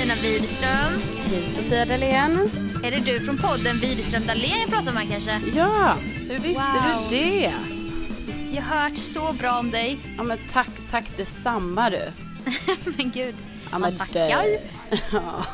[0.00, 1.00] Carolina Widerström.
[1.30, 2.50] Hej Sofia Dalén.
[2.84, 5.40] Är det du från podden Widerström Dahlén jag pratar med kanske?
[5.54, 5.96] Ja,
[6.30, 7.06] hur visste Wow.
[7.10, 7.52] du det?
[8.52, 9.98] Jag har hört så bra om dig.
[10.16, 12.12] Ja men tack, tack detsamma du.
[12.96, 13.34] Men gud,
[13.70, 14.26] Ja, man men tackar.
[14.42, 14.60] det-
[15.12, 15.44] Ja.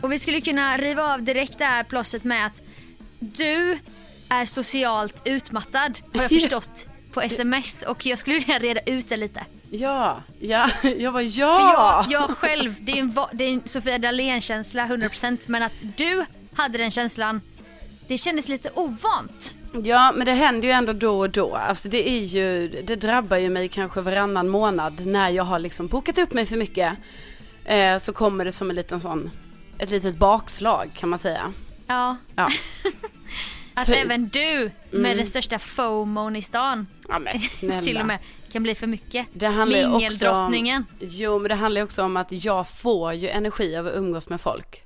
[0.00, 2.62] Och vi skulle kunna riva av direkt det här plåstret med att
[3.18, 3.78] du
[4.28, 9.16] är socialt utmattad har jag förstått på sms och jag skulle vilja reda ut det
[9.16, 9.44] lite.
[9.74, 11.56] Ja, ja, jag var ja.
[12.06, 15.62] För jag, jag själv, det är en, va- det är en Sofia Dalén-känsla 100% men
[15.62, 17.40] att du hade den känslan,
[18.06, 19.54] det kändes lite ovant.
[19.84, 21.54] Ja, men det händer ju ändå då och då.
[21.56, 25.86] Alltså det är ju, det drabbar ju mig kanske varannan månad när jag har liksom
[25.86, 26.92] bokat upp mig för mycket.
[27.64, 29.30] Eh, så kommer det som en liten sån,
[29.78, 31.52] ett litet bakslag kan man säga.
[31.86, 32.50] Ja, Ja,
[33.74, 38.18] att även du med den största FOMOn i stan ja men till och med
[38.52, 39.26] kan bli för mycket.
[39.32, 40.86] Det handlar ju också om, Mingeldrottningen.
[41.00, 44.28] Jo men det handlar ju också om att jag får ju energi av att umgås
[44.28, 44.82] med folk.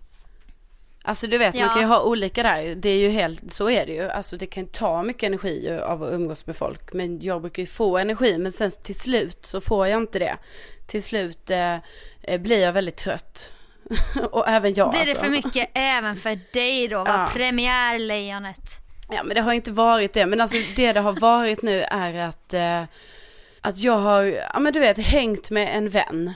[1.02, 1.66] Alltså du vet Ja.
[1.66, 2.74] man kan ju ha olika där.
[2.74, 4.08] Det är ju helt, så är det ju.
[4.10, 6.92] Alltså det kan ta mycket energi av att umgås med folk.
[6.92, 10.36] Men jag brukar ju få energi men sen till slut så får jag inte det.
[10.86, 11.74] Till slut eh,
[12.22, 13.52] eh, blir jag väldigt trött.
[14.30, 15.24] Och även jag Blir det alltså.
[15.24, 16.98] för mycket även för dig då?
[16.98, 17.26] Va?
[17.26, 17.32] Ja.
[17.32, 18.80] Premiärlejonet.
[19.08, 20.26] Ja men det har inte varit det.
[20.26, 22.82] Men alltså det det har varit nu är att, eh,
[23.68, 26.32] att jag har, ja men du vet, hängt med en vän.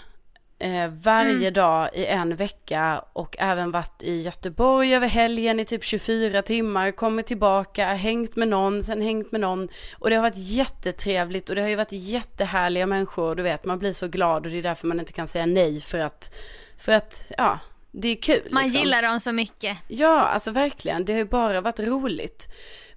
[0.58, 1.52] Eh, varje Mm.
[1.52, 6.90] dag i en vecka och även varit i Göteborg över helgen i typ 24 timmar,
[6.90, 9.68] kommit tillbaka, hängt med någon, sen hängt med någon.
[9.98, 13.78] Och det har varit jättetrevligt och det har ju varit jättehärliga människor, du vet, man
[13.78, 16.34] blir så glad och det är därför man inte kan säga nej för att,
[16.78, 17.58] för att, ja,
[17.92, 18.48] det är kul.
[18.50, 18.80] Man liksom.
[18.80, 19.78] gillar dem så mycket.
[19.88, 21.04] Ja, alltså verkligen.
[21.04, 22.48] Det har ju bara varit roligt.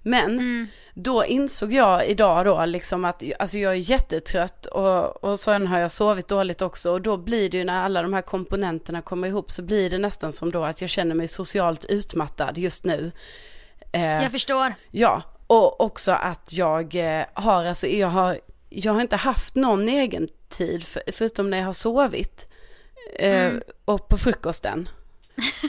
[0.06, 0.66] Men Mm.
[0.94, 5.78] då insåg jag idag då liksom att alltså jag är jättetrött och, och sen har
[5.78, 9.28] jag sovit dåligt också och då blir det ju när alla de här komponenterna kommer
[9.28, 13.12] ihop så blir det nästan som då att jag känner mig socialt utmattad just nu.
[13.92, 14.74] Eh, Jag förstår.
[14.90, 19.88] Ja, och också att jag eh, har, alltså jag har, jag har inte haft någon
[19.88, 22.48] egen tid för, förutom när jag har sovit.
[23.18, 23.52] Eh,
[23.84, 24.88] Och på frukosten.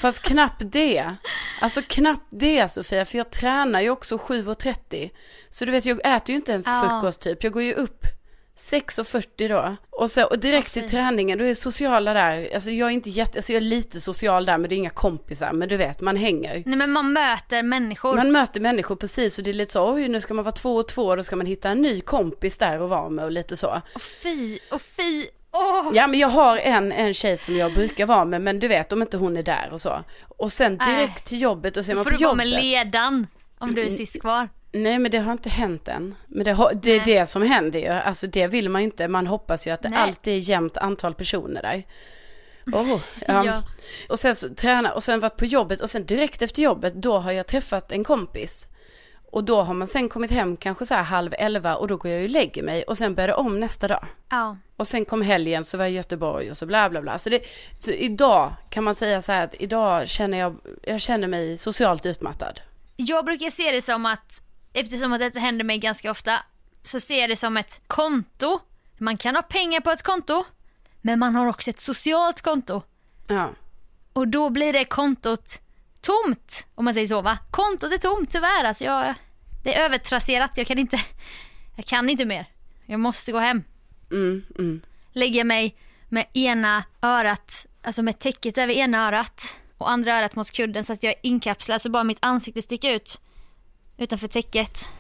[0.02, 1.16] Fast knappt det.
[1.62, 5.10] Alltså knappt det Sofia, för jag tränar ju också 7.30.
[5.50, 6.82] Så du vet, jag äter ju inte ens Ja.
[7.02, 7.44] frukost typ.
[7.44, 8.06] Jag går ju upp
[8.58, 9.76] 6.40 då.
[9.90, 12.50] Och, så, och direkt till träningen, då är sociala där.
[12.54, 14.90] Alltså jag är inte jätte, alltså jag är lite social där men det är inga
[14.90, 15.54] kompisar.
[15.54, 16.64] Men du vet, man hänger.
[16.66, 18.16] Nej men man möter människor.
[18.16, 20.76] Man möter människor precis och det är lite så, oj nu ska man vara två
[20.76, 23.58] och två, då ska man hitta en ny kompis där och vara med och lite
[23.58, 23.82] så.
[23.96, 25.92] Och fy, och fy, åh.
[25.96, 28.92] Ja men jag har en, en tjej som jag brukar vara med, men du vet
[28.94, 30.04] om inte hon är där och så.
[30.28, 31.24] Och sen direkt Äh.
[31.24, 32.64] till jobbet och Då man får på du vara med jobbet.
[32.64, 33.28] ledan
[33.58, 34.50] om du är sist kvar.
[34.72, 36.16] Nej men det har inte hänt än.
[36.28, 39.28] Men det, har, det är det som händer ju, alltså det vill man inte, man
[39.28, 40.00] hoppas ju att det Nej.
[40.00, 41.84] alltid är jämnt antal personer där.
[42.80, 42.90] Oh,
[43.28, 43.46] ja.
[43.46, 43.64] Ja.
[44.10, 47.18] Och sen så träna och sen varit på jobbet och sen direkt efter jobbet då
[47.18, 48.66] har jag träffat en kompis.
[49.36, 52.12] Och då har man sen kommit hem kanske så här halv elva och då går
[52.12, 54.08] jag och lägger mig och sen börjar det om nästa dag.
[54.30, 54.58] Ja.
[54.76, 57.20] Och sen kom helgen så var jag i Göteborg och så bla bla bla.
[57.20, 57.42] Så, det,
[57.80, 62.06] så idag kan man säga så här att idag känner jag, jag känner mig socialt
[62.06, 62.62] utmattad.
[62.96, 64.42] Jag brukar se det som att,
[64.74, 66.32] eftersom att detta händer mig ganska ofta,
[66.82, 68.60] så ser jag det som ett konto.
[68.98, 70.44] Man kan ha pengar på ett konto,
[71.02, 72.82] men man har också ett socialt konto.
[73.28, 73.50] Ja.
[74.14, 75.62] Och då blir det kontot
[76.02, 77.38] tomt, om man säger så va?
[77.52, 79.14] Kontot är tomt tyvärr, alltså jag,
[79.66, 81.00] det är övertrasserat, jag kan inte,
[81.76, 82.46] jag kan inte mer.
[82.86, 83.64] Jag måste gå hem.
[84.12, 84.82] Mm, mm.
[85.12, 85.76] Lägga mig
[86.10, 90.94] med ena örat, alltså med täcket över ena örat och andra örat mot kudden så
[90.94, 93.22] att jag är inkapslad så bara mitt ansikte sticker ut
[93.98, 94.92] utanför täcket.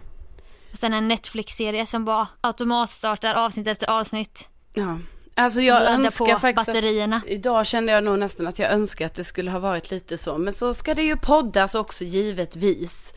[0.71, 4.49] Och sen en Netflix-serie som bara automatstartar avsnitt efter avsnitt.
[4.73, 4.99] ja.
[5.37, 7.21] Alltså jag Ladda önskar faktiskt att, batterierna.
[7.27, 10.38] Idag kände jag nog nästan att jag önskar att det skulle ha varit lite så.
[10.38, 13.13] Men så ska det ju poddas också givetvis.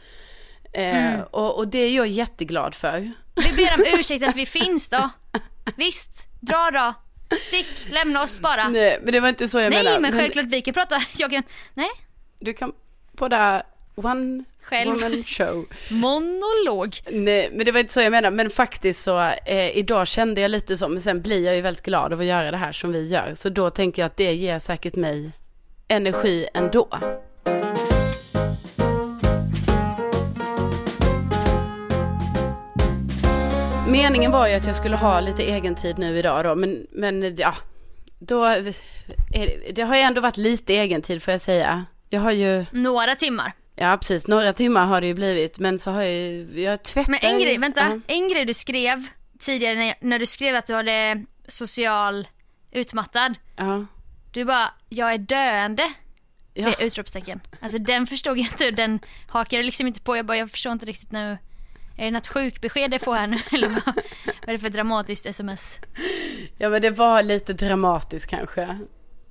[0.73, 1.21] Eh, Mm.
[1.31, 3.13] och, och det är jag jätteglad för.
[3.35, 5.11] Vi ber om ursäkt att vi finns då.
[5.77, 6.95] Visst, dra då.
[7.41, 8.69] Stick, lämna oss bara.
[8.69, 10.01] Nej, men det var inte så jag Nej menade.
[10.01, 11.43] men självklart vi kan prata, jag kan,
[11.75, 11.89] nej,
[12.41, 12.73] Du kan
[13.17, 13.63] podda
[13.95, 14.91] one Själv.
[14.93, 15.67] woman show.
[15.91, 16.97] monolog.
[17.11, 18.37] Nej, men det var inte så jag menade.
[18.37, 21.85] Men faktiskt så, eh, idag kände jag lite så, men sen blir jag ju väldigt
[21.85, 23.35] glad av att göra det här som vi gör.
[23.35, 25.31] Så då tänker jag att det ger säkert mig
[25.89, 26.89] energi ändå.
[33.89, 37.37] Meningen var ju att jag skulle ha lite egen tid nu idag då, men, men
[37.37, 37.55] ja,
[38.19, 38.63] då, är
[39.31, 41.85] det, det har ju ändå varit lite egen tid får jag säga.
[42.09, 43.53] Jag har ju, Några timmar.
[43.75, 47.11] ja precis, några timmar har det ju blivit, men så har jag ju, jag tvättar
[47.11, 47.81] Men en grej, vänta.
[47.81, 48.01] Ja.
[48.15, 49.07] En grej du skrev
[49.39, 52.29] tidigare när, när du skrev att du hade social
[52.73, 53.35] utmattad.
[53.57, 53.87] Ja.
[54.33, 55.93] Du Du bara, jag är döende.
[56.55, 56.73] Ja.
[56.73, 57.41] Tre utropstecken.
[57.61, 60.17] Alltså den förstod jag inte, den hakade liksom inte på.
[60.17, 61.39] Jag bara, jag förstår inte riktigt nu.
[61.99, 63.95] Är det något sjukbesked jag får här nu eller vad, vad
[64.47, 65.81] är det för dramatiskt sms?
[66.57, 68.79] Ja men det var lite dramatiskt kanske.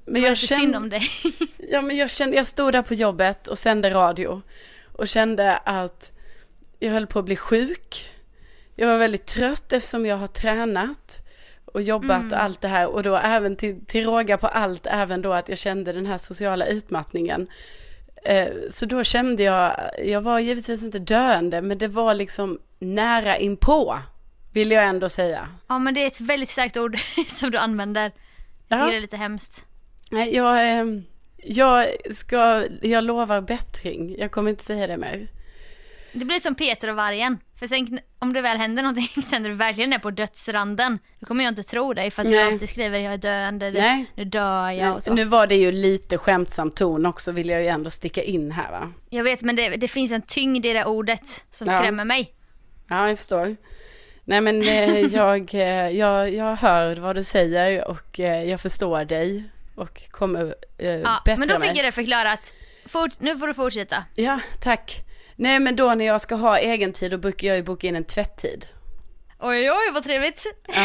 [0.05, 1.01] Men jag för synd kände, om dig?
[1.57, 4.41] ja, men jag kände, jag stod där på jobbet och sände radio.
[4.93, 6.11] Och kände att
[6.79, 8.11] jag höll på att bli sjuk.
[8.75, 11.19] Jag var väldigt trött eftersom jag har tränat
[11.65, 12.33] och jobbat Mm.
[12.33, 12.87] och allt det här.
[12.87, 16.17] Och då även till, till råga på allt, även då att jag kände den här
[16.17, 17.47] sociala utmattningen.
[18.27, 23.37] Eh, Så då kände jag, jag var givetvis inte döende, men det var liksom nära
[23.37, 23.99] inpå,
[24.53, 25.49] vill jag ändå säga.
[25.67, 26.97] Ja men det är ett väldigt starkt ord
[27.27, 28.11] som du använder.
[28.67, 28.81] Jag Ja.
[28.81, 29.65] tycker det är lite hemskt.
[30.11, 30.85] Nej, jag, eh,
[31.37, 34.15] jag ska, jag lovar bättring.
[34.19, 35.27] Jag kommer inte säga det mer.
[36.13, 37.37] Det blir som Peter och vargen.
[37.59, 40.99] För sen om det väl händer någonting sen när du verkligen är på dödsranden.
[41.19, 42.45] Då kommer jag inte tro dig för att du Nej.
[42.53, 44.05] alltid skriver jag är döende, Nej.
[44.15, 45.13] nu dör jag och så.
[45.13, 48.71] Nu var det ju lite skämtsam ton också, vill jag ju ändå sticka in här
[48.71, 48.91] va.
[49.09, 51.73] Jag vet men det, det finns en tyngd i det ordet som Ja.
[51.79, 52.33] skrämmer mig.
[52.89, 53.55] Ja, jag förstår.
[54.23, 59.05] Nej men eh, jag, eh, jag, jag hör vad du säger och eh, jag förstår
[59.05, 59.43] dig
[59.75, 61.77] och kommer eh, Ja, bättra men då fick mig.
[61.77, 62.53] jag det förklarat.
[62.85, 64.03] Fort, nu får du fortsätta.
[64.15, 65.03] Ja, tack.
[65.37, 67.95] Nej men då när jag ska ha egen tid då brukar jag ju boka in
[67.95, 68.65] en tvätttid.
[69.39, 70.45] Oj oj vad trevligt.
[70.67, 70.83] Ja.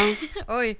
[0.58, 0.78] Oj.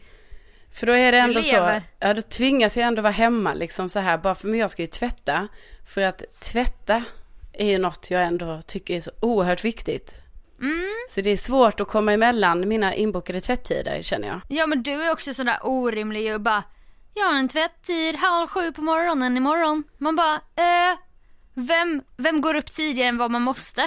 [0.75, 3.99] För då är det ändå så, ja då tvingas jag ändå vara hemma liksom så
[3.99, 5.49] här, bara för men jag ska ju tvätta.
[5.95, 7.05] För att tvätta
[7.53, 10.15] är ju något jag ändå tycker är så oerhört viktigt.
[10.61, 10.89] Mm.
[11.09, 14.41] Så det är svårt att komma emellan mina inbokade tvättider känner jag.
[14.49, 16.63] Ja men du är också sådär orimlig och bara
[17.15, 19.85] Jag har en tvätttid halv sju på morgonen imorgon.
[19.99, 20.99] Man bara eh,
[21.55, 23.83] vem, vem går upp tidigare än vad man måste?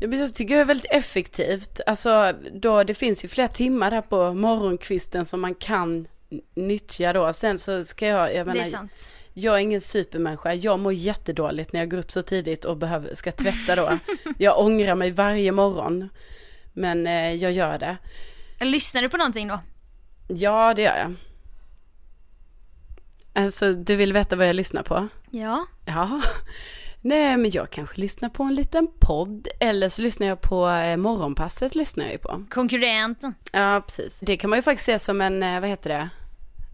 [0.00, 1.80] Jag tycker det är väldigt effektivt.
[1.86, 6.08] Alltså, då, det finns ju flera timmar där på morgonkvisten som man kan
[6.54, 7.32] nyttja då.
[7.32, 9.08] Sen så ska jag, jag Det är menar, sant.
[9.32, 10.54] jag är ingen supermänniska.
[10.54, 13.98] Jag mår jättedåligt när jag går upp så tidigt och behöver, ska tvätta då.
[14.38, 16.08] jag ångrar mig varje morgon.
[16.72, 17.96] Men eh, jag gör det.
[18.60, 19.60] Lyssnar du på någonting då?
[20.28, 21.14] Ja, det gör jag.
[23.44, 25.08] Alltså, du vill veta vad jag lyssnar på?
[25.34, 25.66] Ja.
[25.84, 26.20] Ja.
[27.00, 29.48] Nej, men jag kanske lyssnar på en liten podd.
[29.60, 32.44] Eller så lyssnar jag på eh, Morgonpasset lyssnar jag ju på.
[32.50, 33.34] Konkurrenten.
[33.52, 34.20] Ja, precis.
[34.20, 36.08] Det kan man ju faktiskt se som en, eh, vad heter det?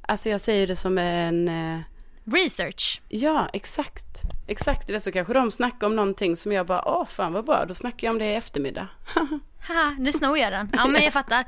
[0.02, 1.78] Alltså jag säger det som en, eh,
[2.25, 3.00] Research.
[3.08, 4.05] ja exakt.
[4.49, 7.44] Exakt, du vet så kanske de snackar om någonting som jag bara, åh fan vad
[7.44, 8.88] bra, då snackar jag om det i eftermiddag.
[9.69, 10.70] Haha, nu snor jag den.
[10.72, 11.44] Ja men jag fattar.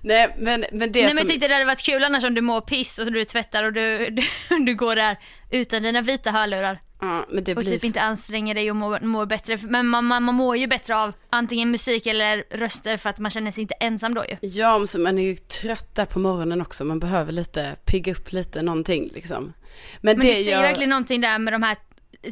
[0.00, 2.34] Nej men, men det Nej men som, jag tyckte det hade varit kul annars om
[2.34, 4.22] du mår piss och du tvättar och du, du,
[4.66, 5.16] du går där
[5.50, 6.80] utan dina vita hörlurar.
[7.00, 9.58] ja, men det Och blir, typ inte anstränger dig och mår, mår bättre.
[9.62, 13.30] Men man, man, man mår ju bättre av antingen musik eller röster för att man
[13.30, 14.36] känner sig inte ensam då ju.
[14.48, 18.12] ja men så man är ju trött där på morgonen också, man behöver lite, pigga
[18.12, 19.42] upp lite någonting liksom.
[19.44, 19.52] Men,
[20.00, 21.76] Men det det säger jag, verkligen någonting där med de här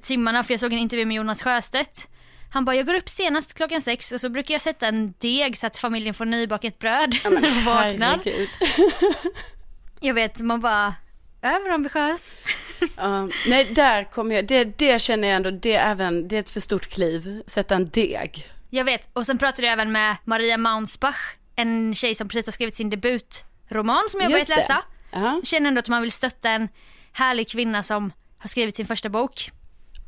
[0.03, 2.09] timmarna för jag såg en intervju med Jonas Sjöstedt.
[2.52, 5.56] Han bara, jag går upp senast klockan sex och så brukar jag sätta en deg
[5.56, 8.20] så att familjen får nybakat bröd Ja, men när de vaknar.
[10.00, 10.94] Jag vet, man bara,
[11.43, 12.38] överambitiös.
[12.97, 16.40] Ja, nej, där kommer jag, det, det känner jag ändå, det är även, det är
[16.40, 18.50] ett för stort kliv, sätta en deg.
[18.71, 21.16] Jag vet, och sen pratade jag även med Maria Maunsbach,
[21.57, 24.83] en tjej som precis har skrivit sin debutroman som jag börjat läsa.
[25.11, 26.69] Ja, Känner ändå att man vill stötta en
[27.12, 29.50] härlig kvinna som har skrivit sin första bok.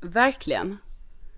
[0.01, 0.79] verkligen.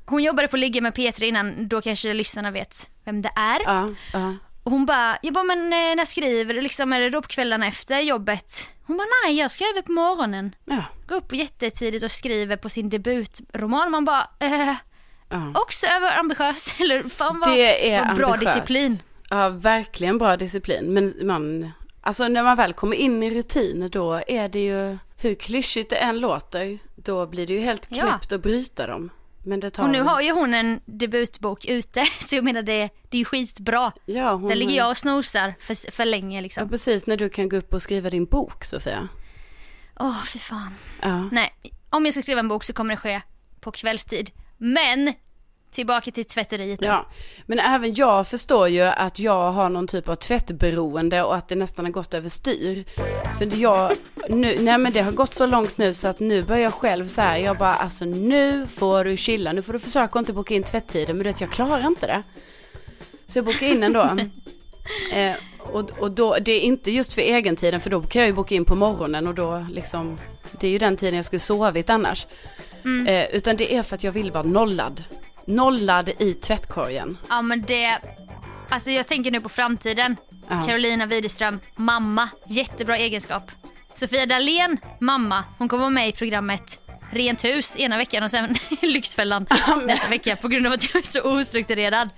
[0.06, 3.60] Hon jobbade på Ligga med P3 innan, då kanske lyssnarna vet vem det är.
[3.64, 4.34] Ja, ja.
[4.62, 7.28] Och hon bara, jag bara men eh, när skriver du liksom, är det då på
[7.28, 8.70] kvällarna efter jobbet?
[8.86, 10.54] Hon bara nej jag skriver på morgonen.
[10.64, 13.90] ja, Går upp jättetidigt och skriver på sin debutroman.
[13.90, 14.74] Man bara, eh,
[15.28, 15.52] ja.
[15.54, 18.54] också överambitiös eller fan vad, Det är vad bra ambitiöst.
[18.54, 19.02] disciplin.
[19.30, 20.84] Ja, verkligen bra disciplin.
[20.94, 21.70] Men man,
[22.00, 25.96] alltså när man väl kommer in i rutin då är det ju, hur klyschigt det
[25.96, 28.02] än låter, då blir det ju helt Ja.
[28.02, 29.10] knäppt att bryta dem.
[29.78, 33.24] Och nu har ju hon en debutbok ute så jag menar det, det är ju
[33.24, 33.92] skitbra.
[34.04, 34.48] ja, hon...
[34.48, 36.68] Där ligger jag och snosar för, för länge Ja, liksom.
[36.68, 39.08] precis, när du kan gå upp och skriva din bok, Sofia.
[40.00, 40.74] Åh fy fan.
[41.02, 41.28] Ja.
[41.32, 41.52] Nej,
[41.90, 43.20] om jag ska skriva en bok så kommer det ske
[43.60, 44.30] på kvällstid.
[44.58, 45.12] Men
[45.74, 46.86] tillbaka till tvätteriet nu.
[46.86, 47.06] Ja,
[47.46, 51.54] men även jag förstår ju att jag har någon typ av tvättberoende och att det
[51.54, 52.84] nästan har gått överstyr.
[53.38, 53.92] För jag,
[54.28, 57.06] nu, nej men det har gått så långt nu så att nu börjar jag själv
[57.06, 60.54] så här, jag bara alltså nu får du chilla, nu får du försöka inte boka
[60.54, 62.22] in tvättider men du vet jag klarar inte det.
[63.26, 64.02] Så jag bokar in ändå.
[65.14, 68.34] eh, och, och då, det är inte just för egentiden för då kan jag ju
[68.34, 70.18] boka in på morgonen och då liksom,
[70.60, 72.26] det är ju den tiden jag skulle sovit annars.
[72.84, 73.06] Mm.
[73.06, 75.02] Eh, utan det är för att jag vill vara nollad.
[75.46, 77.18] Nollad i tvättkorgen.
[77.28, 77.98] Ja men det,
[78.70, 80.16] alltså jag tänker nu på framtiden.
[80.48, 80.62] Ja.
[80.66, 83.50] Carolina Widerström, mamma, jättebra egenskap.
[83.94, 88.54] Sofia Dalén, mamma, hon kommer vara med i programmet Rent hus ena veckan och sen
[88.82, 89.46] Lyxfällan
[89.86, 92.08] nästa vecka på grund av att jag är så ostrukturerad.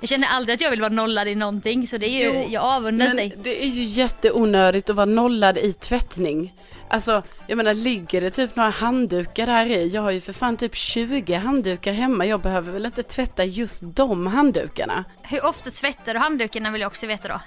[0.00, 2.48] Jag känner aldrig att jag vill vara nollad i någonting så det är ju, Jo,
[2.50, 3.36] jag avundas dig.
[3.42, 6.54] det är ju jätteonödigt att vara nollad i tvättning.
[6.90, 9.88] Alltså, jag menar ligger det typ några handdukar där i?
[9.88, 12.26] Jag har ju för fan typ 20 handdukar hemma.
[12.26, 15.04] Jag behöver väl inte tvätta just de handdukarna?
[15.22, 17.40] Hur ofta tvättar du handdukarna vill jag också veta då.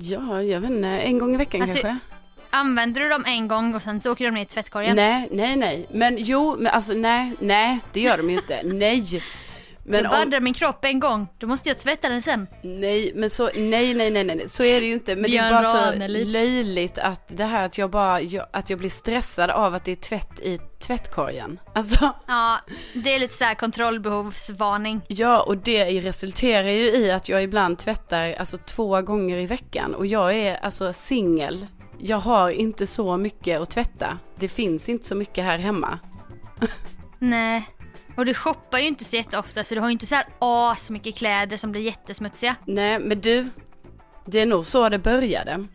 [0.00, 0.88] Ja, jag vet inte.
[0.88, 1.98] En gång i veckan Alltså, kanske?
[2.50, 4.96] Använder du dem en gång och sen så åker de ner i tvättkorgen?
[4.96, 5.86] Nej, nej, nej.
[5.90, 8.60] Men jo, men alltså nej, nej, det gör de ju inte.
[8.64, 9.22] nej.
[9.84, 12.46] Men jag om, baddar min kropp en gång, då måste jag tvätta den sen.
[12.62, 15.14] nej, men så, nej, nej, nej, nej, så är det ju inte.
[15.14, 16.26] Men det Björn är bara så Ranelid.
[16.26, 19.92] löjligt att det här att jag bara, jag, att jag blir stressad av att det
[19.92, 21.60] är tvätt i tvättkorgen.
[21.74, 22.58] Alltså, Ja,
[22.94, 25.00] det är lite så här kontrollbehovsvarning.
[25.08, 29.94] Ja, och det resulterar ju i att jag ibland tvättar alltså två gånger i veckan.
[29.94, 31.66] Och jag är alltså singel.
[31.98, 34.18] Jag har inte så mycket att tvätta.
[34.38, 35.98] Det finns inte så mycket här hemma.
[37.18, 37.68] Nej.
[38.16, 40.90] Och du shoppar ju inte så jätteofta så du har ju inte så här as
[40.90, 42.56] mycket kläder som blir jättesmutsiga.
[42.64, 43.48] Nej, men du.
[44.24, 45.66] Det är nog så det började.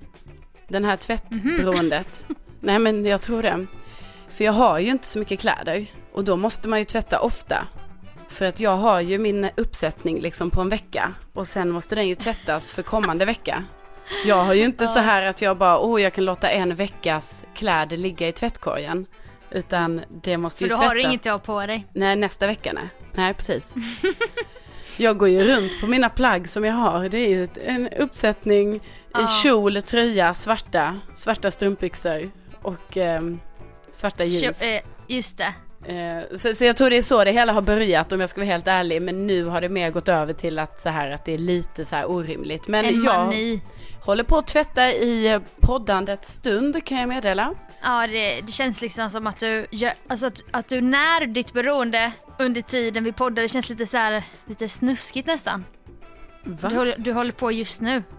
[0.68, 2.24] Den här tvättberoendet.
[2.60, 3.66] Nej, men jag tror det.
[4.30, 5.86] För jag har ju inte så mycket kläder.
[6.14, 7.68] Och då måste man ju tvätta ofta.
[8.28, 11.14] För att jag har ju min uppsättning liksom på en vecka.
[11.34, 13.64] Och sen måste den ju tvättas för kommande vecka.
[14.26, 17.46] Jag har ju inte så här att jag bara, oh jag kan låta en veckas
[17.54, 19.06] kläder ligga i tvättkorgen.
[19.52, 20.88] Utan det måste För ju då tvättas.
[20.90, 21.86] har du inget ha på dig.
[21.94, 22.88] Nej, nästa vecka nej.
[23.14, 23.74] Nej, precis.
[25.00, 27.10] jag går ju runt på mina plagg som jag har.
[27.10, 28.82] Det är ju en uppsättning i
[29.14, 29.28] Ja.
[29.44, 32.30] kjol, tröja, svarta, svarta strumpbyxor
[32.62, 33.40] och ehm,
[33.94, 34.62] svarta jeans.
[34.62, 35.54] Kö- eh, just det.
[35.94, 38.42] Eh, så, så jag tror det är så det hela har börjat om jag ska
[38.42, 39.02] vara helt ärlig.
[39.02, 41.86] Men nu har det mer gått över till att så här att det är lite
[41.86, 42.68] så här orimligt.
[42.68, 43.62] Men En jag mani.
[44.02, 47.54] håller på att tvätta i eh, poddandets stund kan jag meddela.
[47.82, 51.54] Ja, det, det känns liksom som att du, gör, alltså att, att du när ditt
[51.54, 55.66] beroende under tiden vi poddar, det känns lite så här, lite snuskigt nästan.
[56.44, 56.70] Va?
[56.70, 58.04] Du håller, du håller på just nu.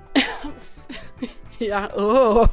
[1.61, 2.47] Ja, åh.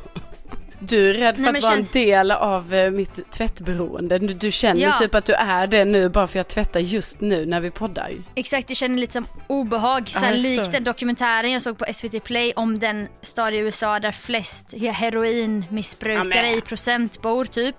[0.79, 4.19] Du är rädd för Nej, att vara känns- en del av eh, mitt tvättberoende.
[4.19, 4.97] Du, du känner Ja.
[4.99, 7.71] typ att du är det nu bara för att jag tvättar just nu när vi
[7.71, 8.11] poddar.
[8.35, 10.09] Exakt, jag känner lite som obehag.
[10.09, 13.57] Så här, jag likt den dokumentären jag såg på SVT Play om den stad i
[13.57, 17.75] USA där flest heroinmissbrukare Ja, i procent bor typ.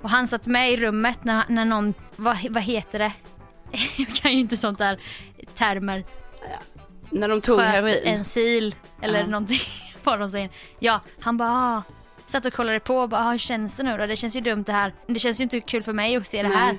[0.00, 3.12] Och han satt med i rummet när, när någon, vad, vad heter det?
[3.98, 4.98] Jag kan ju inte sånt där
[5.54, 6.04] termer.
[7.10, 7.94] När de tog Sköt heroin.
[8.04, 8.66] en sil
[9.02, 9.26] eller Ja.
[9.26, 9.58] någonting.
[10.04, 10.50] Vad de säger.
[10.78, 11.82] Ja, han bara ah.
[12.28, 14.06] Satt och kollade på och bara ah, hur känns det nu då?
[14.06, 14.92] Det känns ju dumt det här.
[15.06, 16.58] Det känns ju inte kul för mig att se det Nej.
[16.58, 16.78] här.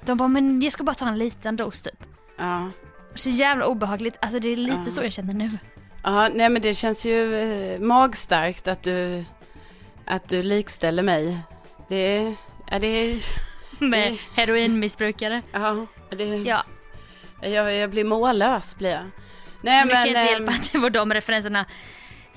[0.00, 2.04] De bara men jag ska bara ta en liten dos typ.
[2.38, 2.70] Ja.
[3.14, 4.16] Så jävla obehagligt.
[4.20, 4.90] Alltså det är lite Ja.
[4.90, 5.50] så jag känner nu.
[6.02, 9.24] ja, nej men det känns ju eh, magstarkt att du,
[10.04, 11.38] att du likställer mig.
[11.88, 12.34] Det är,
[12.70, 13.16] ja det är,
[13.78, 15.42] Med heroinmissbrukare.
[15.52, 16.64] ja, det, Ja,
[17.42, 19.10] jag, jag blir mållös blir jag.
[19.62, 21.64] Nej men det kan inte ehm, hjälpa att det var de referenserna.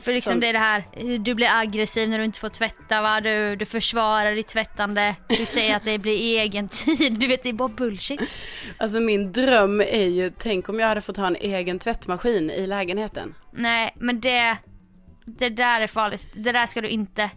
[0.03, 0.83] För liksom Som- det är det här,
[1.19, 5.45] du blir aggressiv när du inte får tvätta va, du, du försvarar ditt tvättande, du
[5.45, 8.21] säger att det blir egen tid, du vet det är bara bullshit.
[8.77, 12.67] Alltså min dröm är ju, tänk om jag hade fått ha en egen tvättmaskin i
[12.67, 13.35] lägenheten.
[13.51, 14.57] Nej men det,
[15.25, 17.29] det där är farligt, det där ska du inte.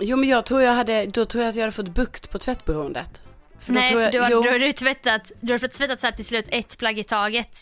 [0.00, 2.38] Jo men jag tror jag hade, då tror jag att jag hade fått bukt på
[2.38, 3.22] tvättberoendet.
[3.60, 6.00] För då Nej tror för jag, du har, du har du tvättat, du har tvättat
[6.00, 7.60] så till slut ett plagg i taget.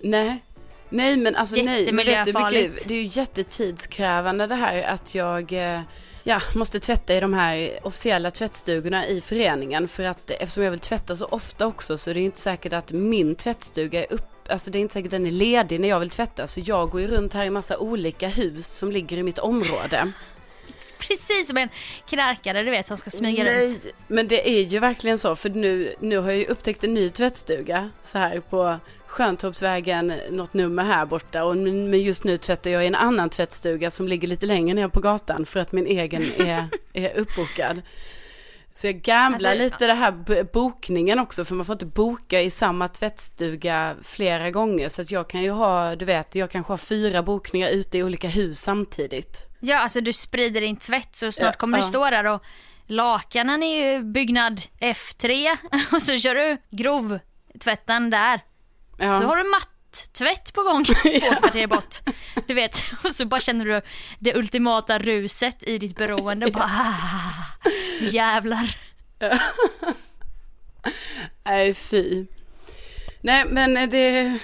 [0.00, 0.44] nej.
[0.88, 5.14] Nej men alltså nej, men vet du mycket, det är ju jättetidskrävande det här att
[5.14, 5.80] jag eh,
[6.24, 9.88] ja, måste tvätta i de här officiella tvättstugorna i föreningen.
[9.88, 12.72] För att eftersom jag vill tvätta så ofta också så är det ju inte säkert
[12.72, 15.88] att min tvättstuga är upp, alltså det är inte säkert att den är ledig när
[15.88, 16.46] jag vill tvätta.
[16.46, 20.12] Så jag går ju runt här i massa olika hus som ligger i mitt område.
[20.98, 21.68] Precis som en
[22.08, 23.86] knarkare du vet som ska smyga Nej, runt.
[24.08, 25.36] men det är ju verkligen så.
[25.36, 27.90] För nu, nu har jag ju upptäckt en ny tvättstuga.
[28.02, 28.78] Så här på
[29.14, 31.44] Sköntorpsvägen, något nummer här borta.
[31.44, 34.88] Och men just nu tvättar jag i en annan tvättstuga som ligger lite längre ner
[34.88, 35.46] på gatan.
[35.46, 37.82] För att min egen är, är uppbokad.
[38.74, 41.44] Så jag gamblar Alltså, lite det här bokningen också.
[41.44, 44.88] För man får inte boka i samma tvättstuga flera gånger.
[44.88, 48.02] Så att jag kan ju ha, du vet, jag kanske har fyra bokningar ute i
[48.02, 49.46] olika hus samtidigt.
[49.60, 51.88] Ja alltså du sprider din tvätt så snart Ja, kommer du ja.
[51.88, 52.42] stå där och
[52.86, 55.46] lakanen är ju byggnad F3
[55.92, 58.40] och så kör du grovtvätten där.
[58.98, 59.20] Ja.
[59.20, 60.94] Så har du matt-tvätt på gång två
[61.40, 61.96] kvarter bort.
[62.46, 63.80] Du vet, och så bara känner du
[64.18, 66.50] det ultimata ruset i ditt beroende.
[66.50, 67.68] Bara, ah,
[68.00, 68.76] jävlar.
[71.44, 72.26] Nej, fy.
[73.20, 74.38] Nej, men det...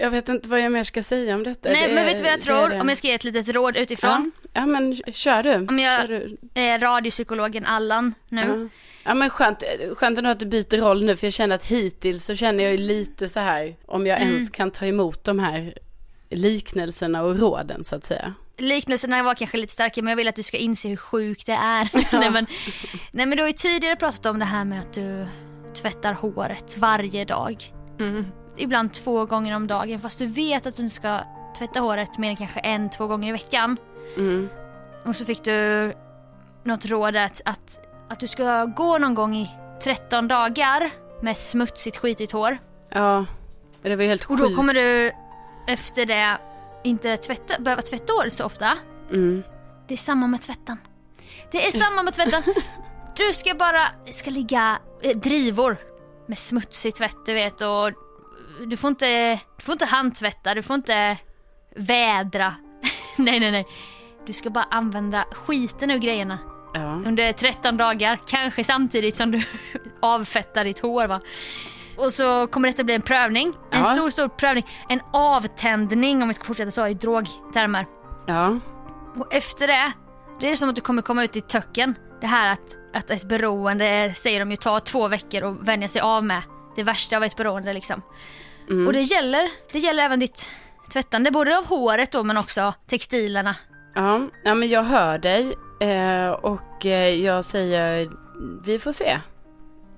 [0.00, 1.68] jag vet inte vad jag mer ska säga om detta.
[1.68, 2.56] Nej Det men är- vet du vad jag tror?
[2.64, 2.80] är det.
[2.80, 4.32] Om jag ska ge ett litet råd utifrån.
[4.42, 5.54] Ja, ja men kör du.
[5.68, 6.08] Om jag- Kör
[6.54, 6.60] du.
[6.62, 8.40] Eh, radiopsykologen Allan nu.
[8.40, 8.68] Ja.
[9.10, 9.62] ja men skönt,
[9.96, 12.72] skönt ändå att du byter roll nu för jag känner att hittills så känner jag
[12.72, 14.34] ju lite så här om jag Mm.
[14.34, 15.74] ens kan ta emot de här
[16.30, 18.34] liknelserna och råden så att säga.
[18.58, 21.52] Liknelserna var kanske lite starkare men jag vill att du ska inse hur sjukt det
[21.52, 21.88] är.
[22.20, 22.46] nej, men,
[23.12, 25.26] nej men du har ju tidigare pratat om det här med att du
[25.74, 27.56] tvättar håret varje dag.
[28.58, 31.20] Ibland två gånger om dagen fast du vet att du ska
[31.58, 33.76] tvätta håret mer än kanske en, två gånger i veckan.
[34.16, 34.48] Mm.
[35.02, 35.92] Och Och så fick du
[36.64, 39.50] något råd att, att, att du ska gå någon gång i
[39.84, 40.90] 13 dagar
[41.22, 42.58] med smutsigt skitigt hår.
[42.88, 43.26] Ja,
[43.82, 44.42] det var ju helt Och sjukt.
[44.42, 45.12] då kommer du
[45.66, 46.38] efter det
[46.84, 48.78] inte tvätta, behöva tvätta håret så ofta.
[49.10, 49.42] Mm.
[49.86, 50.76] Det är samma med tvätten.
[51.50, 52.42] Det är samma med tvätten.
[53.16, 55.76] Du ska bara, ska ligga eh, drivor
[56.26, 57.92] med smutsig tvätt du vet och
[58.66, 61.16] du får inte, du får inte handtvätta, du får inte
[61.76, 62.54] vädra.
[63.18, 63.66] nej nej nej.
[64.26, 66.38] Du ska bara använda skiten ur grejerna
[66.74, 66.80] Ja.
[67.06, 69.42] under 13 dagar, kanske samtidigt som du
[70.02, 71.20] avfettar ditt hår va.
[71.96, 73.84] Och så kommer detta bli en prövning, en Ja.
[73.84, 77.86] stor stor prövning, en avtändning om vi ska fortsätta så i drogtermer.
[78.26, 78.58] ja.
[79.16, 79.92] Och efter det,
[80.40, 81.94] det är som att du kommer komma ut i töcken.
[82.20, 86.00] Det här att, att ett beroende, säger de ju, tar två veckor att vänja sig
[86.00, 86.42] av med.
[86.76, 88.02] Det värsta av ett beroende liksom.
[88.86, 90.50] Och det gäller, det gäller även ditt
[90.92, 93.54] tvättande, både av håret då men också textilerna.
[93.94, 98.08] Ja, ja men jag hör dig eh, och eh, jag säger
[98.64, 99.20] vi får se.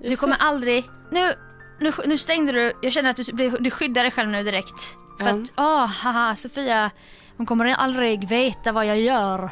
[0.01, 0.41] Vi Du får kommer se.
[0.45, 1.33] aldrig, nu,
[1.79, 4.81] nu, nu stängde du, jag känner att du, du skyddar dig själv nu direkt.
[5.19, 5.31] För Ja.
[5.31, 6.91] att, åh, haha, Sofia,
[7.37, 9.51] hon kommer aldrig veta vad jag gör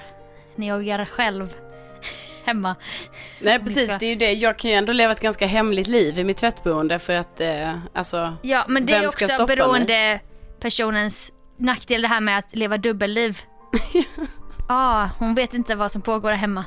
[0.55, 1.53] när jag är själv
[2.49, 2.75] hemma.
[3.39, 4.33] Nej precis, ska- det är ju det.
[4.33, 7.77] Jag kan ju ändå leva ett ganska hemligt liv i mitt tvättboende för att eh,
[7.93, 8.37] alltså.
[8.41, 9.55] Ja, men det är också stoppa mig?
[9.55, 10.19] beroende
[10.61, 13.37] personens nackdel det här med att leva dubbelliv.
[14.69, 16.65] ah, hon vet inte vad som pågår hemma.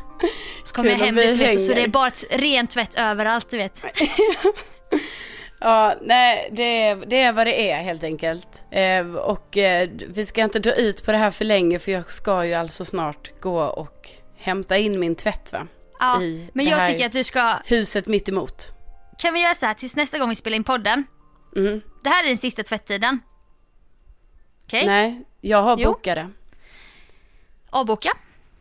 [0.64, 3.50] Så kommer jag hem lite vet, och så det är bara ett rent tvätt överallt
[3.50, 3.84] du vet.
[5.64, 8.62] Ja, nej det är, det är vad det är helt enkelt.
[8.70, 12.12] Eh, och eh, vi ska inte dra ut på det här för länge för jag
[12.12, 14.10] ska ju alltså snart gå och
[14.42, 15.66] hämta in min tvätt va.
[15.98, 18.66] Ja, I men jag tycker att du ska, Huset mitt emot.
[19.18, 21.04] kan vi göra så här tills nästa gång vi spelar in podden.
[21.56, 21.80] Mm.
[22.04, 23.18] Det här är den sista tvättiden.
[24.66, 24.86] Okej?
[24.86, 25.92] Nej, jag har Jo.
[25.92, 26.30] bokat det.
[27.70, 28.10] Avboka.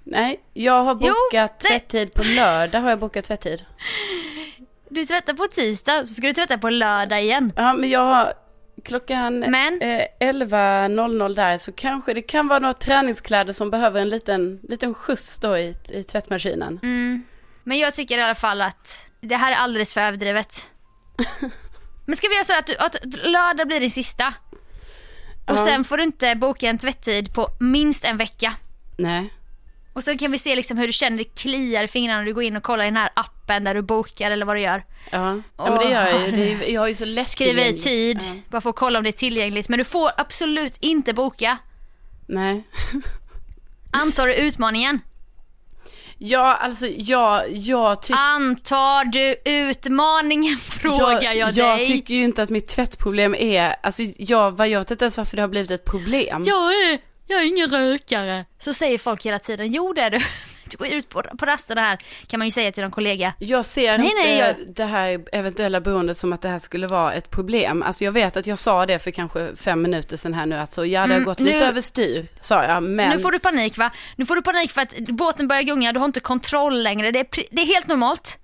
[0.03, 1.79] Nej, jag har Jo, bokat nej.
[1.79, 3.65] tvättid på lördag har jag bokat tvättid.
[4.89, 7.53] Du tvättar på tisdag så ska du tvätta på lördag igen.
[7.55, 8.33] Ja, men jag har
[8.83, 9.81] klockan Men?
[9.81, 14.93] eh, 11.00 där så kanske det kan vara några träningskläder som behöver en liten, liten
[14.93, 16.79] skjuts då i, i tvättmaskinen.
[16.83, 17.23] Mm.
[17.63, 20.69] Men jag tycker i alla fall att det här är alldeles för överdrivet.
[22.05, 24.33] Men ska vi göra så att, du, att lördag blir din sista?
[25.47, 25.65] Och Ja.
[25.65, 28.53] sen får du inte boka en tvätttid på minst en vecka.
[28.97, 29.33] Nej.
[29.93, 32.33] Och sen kan vi se liksom hur du känner det kliar i fingrarna när du
[32.33, 34.83] går in och kollar i den här appen där du bokar eller vad du gör.
[35.11, 36.31] Ja, ja men det gör jag ju.
[36.31, 37.83] Det är, jag har ju så Skriv i lättillgängligt.
[37.83, 38.41] tid, Ja.
[38.49, 39.69] bara för att kolla om det är tillgängligt.
[39.69, 41.57] Men du får absolut inte boka.
[42.27, 42.63] Nej.
[43.91, 44.99] Antar du utmaningen?
[46.17, 48.19] Ja, alltså jag, jag tycker...
[48.19, 51.63] Antar du utmaningen frågar jag, jag, dig.
[51.65, 55.17] jag tycker ju inte att mitt tvättproblem är, alltså jag, vad jag vet inte ens
[55.17, 56.43] varför det har blivit ett problem.
[56.45, 56.99] Jag är,
[57.31, 58.45] jag är ingen rökare.
[58.57, 59.71] Så säger folk hela tiden.
[59.71, 60.19] Jo det är du.
[60.71, 63.33] Du går ut på, på rasterna här kan man ju säga till någon kollega.
[63.39, 66.87] Jag ser Nej, inte nej, jag- det här eventuella beroendet som att det här skulle
[66.87, 67.83] vara ett problem.
[67.83, 70.73] Alltså jag vet att jag sa det för kanske fem minuter sedan här nu att
[70.73, 72.83] så, ja det har Mm, gått nu- lite överstyr, sa jag.
[72.83, 73.91] Men Nu får du panik va?
[74.15, 77.11] Nu får du panik för att båten börjar gunga, du har inte kontroll längre.
[77.11, 78.37] Det är, det är helt normalt.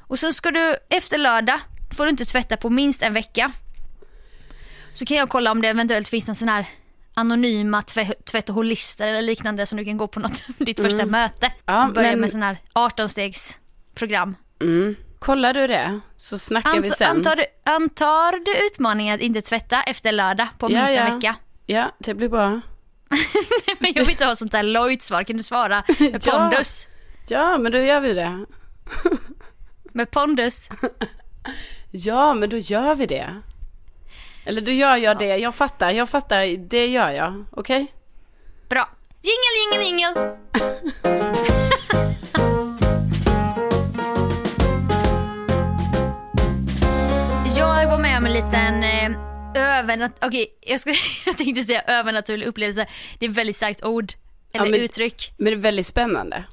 [0.00, 1.60] Och sen ska du efter lördag,
[1.96, 3.52] får du inte tvätta på minst en vecka.
[4.92, 6.64] Så kan jag kolla om det eventuellt finns en sån här
[7.14, 11.06] anonyma tvä- tvätt och holister eller liknande som du kan gå på något, ditt första
[11.06, 11.46] möte.
[11.46, 11.58] Mm.
[11.66, 14.34] Ja, Börja men- med sån här 18-stegsprogram.
[14.60, 17.10] mm, kollar du det så snackar vi Ant, sen.
[17.16, 21.14] antar, du, antar du utmaningen att inte tvätta efter lördag på Ja, minst ja.
[21.14, 21.36] vecka?
[21.66, 22.48] Ja, det blir bra.
[23.78, 26.32] Men jag vill inte ha sånt där Lloyd-svar, kan du svara med Ja.
[26.32, 26.88] pondus?
[27.28, 28.44] Ja, men då gör vi det.
[29.92, 30.68] Med pondus?
[31.90, 33.42] Ja, men då gör vi det.
[34.44, 37.86] Eller då gör jag det, jag fattar, jag fattar, det gör jag, okej?
[38.68, 38.88] Bra.
[39.22, 40.36] Jingel, jingel, jingel.
[47.56, 50.24] Jag var med om en liten eh, övernat...
[50.24, 50.90] Okej, jag, ska...
[51.26, 52.86] jag tänkte säga övernaturlig upplevelse.
[53.18, 54.12] Det är ett väldigt starkt ord.
[54.52, 55.32] Eller Ja, men- uttryck.
[55.38, 56.44] Men det är väldigt spännande.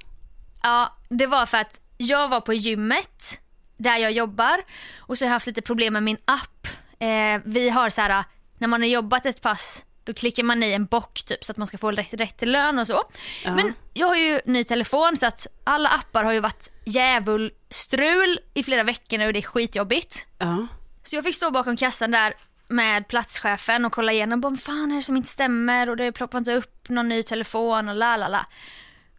[0.63, 3.41] Ja, det var för att jag var på gymmet
[3.78, 4.58] där jag jobbar
[4.97, 6.67] och så har jag haft lite problem med min app.
[7.00, 8.24] Eh, vi har så här
[8.58, 11.58] när man har jobbat ett pass, då klickar man i en bock typ så att
[11.58, 13.04] man ska få rätt, rätt lön och så.
[13.46, 13.56] Ja.
[13.56, 18.64] Men jag har ju ny telefon så att alla appar har ju varit djävulstrul i
[18.64, 20.28] flera veckor nu och det är skitjobbigt.
[20.38, 20.68] Ja.
[21.04, 22.34] Så jag fick stå bakom kassan där
[22.70, 24.42] med platschefen och kolla igenom.
[24.42, 27.90] Vad fan är det som inte stämmer och det ploppar inte upp någon ny telefon
[27.90, 28.46] och la la la.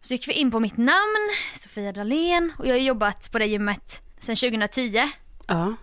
[0.01, 3.45] Så gick vi in på mitt namn, Sofia Dalén och jag har jobbat på det
[3.45, 5.09] gymmet sedan 2010.
[5.47, 5.75] Ja.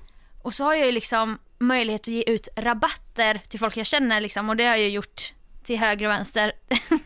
[0.42, 4.20] Och så har jag ju liksom möjlighet att ge ut rabatter till folk jag känner
[4.20, 6.52] liksom och det har jag gjort till höger och vänster.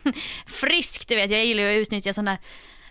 [0.46, 2.40] Friskt du vet, jag gillar ju att utnyttja sådana där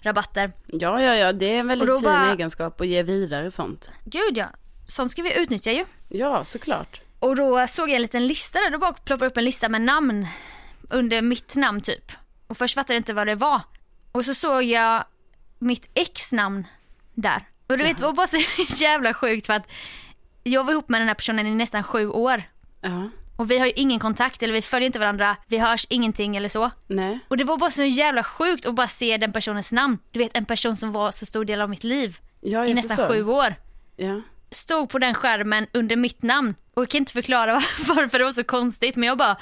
[0.01, 0.51] rabatter.
[0.67, 3.91] Ja, ja, ja, det är en väldigt fin bara- egenskap att ge vidare sånt.
[4.05, 4.47] Gud ja,
[4.87, 5.85] sånt ska vi utnyttja ju.
[6.09, 7.01] Ja, såklart.
[7.19, 9.81] Och då såg jag en liten lista där, då bara ploppade upp en lista med
[9.81, 10.27] namn
[10.89, 12.11] under mitt namn typ.
[12.47, 13.61] Och först fattade jag inte vad det var.
[14.11, 15.03] Och så såg jag
[15.59, 16.67] mitt ex-namn
[17.13, 17.47] där.
[17.67, 18.37] Och du vet, det var bara så
[18.83, 19.71] jävla sjukt för att
[20.49, 22.43] jag var ihop med den här personen i nästan sju år.
[22.81, 23.09] Ja.
[23.35, 26.49] Och vi har ju ingen kontakt, eller vi följer inte varandra, vi hörs ingenting eller
[26.49, 26.71] så.
[26.87, 27.19] Nej.
[27.27, 29.97] Och det var bara så jävla sjukt att bara se den personens namn.
[30.11, 32.97] Du vet en person som var så stor del av mitt liv Ja, i nästan
[32.97, 33.13] förstår.
[33.13, 33.55] sju år.
[33.95, 34.21] Ja.
[34.51, 36.55] Stod på den skärmen under mitt namn.
[36.73, 37.63] Och jag kan inte förklara var-
[37.95, 39.37] varför det var så konstigt men jag bara,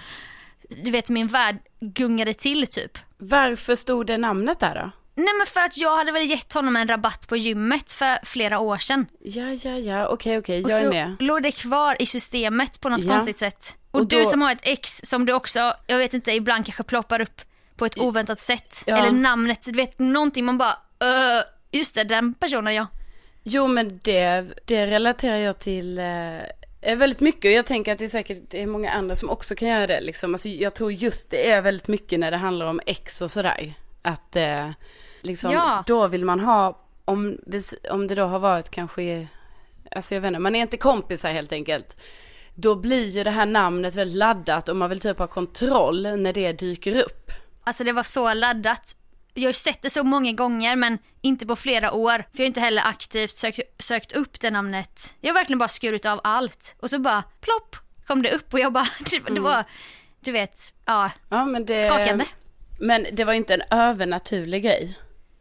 [0.84, 2.98] du vet min värld gungade till typ.
[3.17, 4.91] Varför stod det namnet där då?
[5.19, 8.60] Nej men för att jag hade väl gett honom en rabatt på gymmet för flera
[8.60, 9.06] år sedan.
[9.19, 11.15] Ja, ja, ja, okej, okej, Och jag är så med.
[11.19, 13.10] låg det kvar i systemet på något Ja.
[13.13, 13.77] konstigt sätt.
[13.91, 16.65] Och, Och du då- som har ett ex som du också, jag vet inte, ibland
[16.65, 17.41] kanske ploppar upp
[17.77, 18.84] på ett oväntat sätt.
[18.86, 18.97] Ja.
[18.97, 22.88] Eller namnet, du vet någonting man bara, "Öh, just det, den personen ja.
[23.43, 28.06] Jo, men det, det relaterar jag till eh, väldigt mycket och jag tänker att det
[28.06, 30.34] är säkert det är många andra som också kan göra det liksom.
[30.34, 33.73] Alltså, jag tror just det är väldigt mycket när det handlar om ex och sådär.
[34.01, 34.69] Att eh,
[35.28, 35.84] liksom, Ja.
[35.88, 37.38] då vill man ha, om,
[37.90, 39.28] om det då har varit kanske,
[39.92, 41.98] alltså jag vet inte, man är inte kompisar helt enkelt.
[42.56, 46.34] Då blir ju det här namnet väldigt laddat och man vill typ ha kontroll när
[46.34, 47.32] det dyker upp.
[47.63, 48.96] Alltså det var så laddat.
[49.34, 52.18] Jag har sett det så många gånger men inte på flera år.
[52.18, 55.16] För jag har inte heller aktivt sökt, sökt upp det namnet.
[55.22, 56.76] Jag har verkligen bara skurit av allt.
[56.80, 57.76] Och så bara plopp
[58.08, 59.63] kom det upp och jag bara, det, det var,
[60.20, 62.26] du vet, ja, Ja, det, skakande.
[62.80, 64.98] Men det var inte en övernaturlig grej.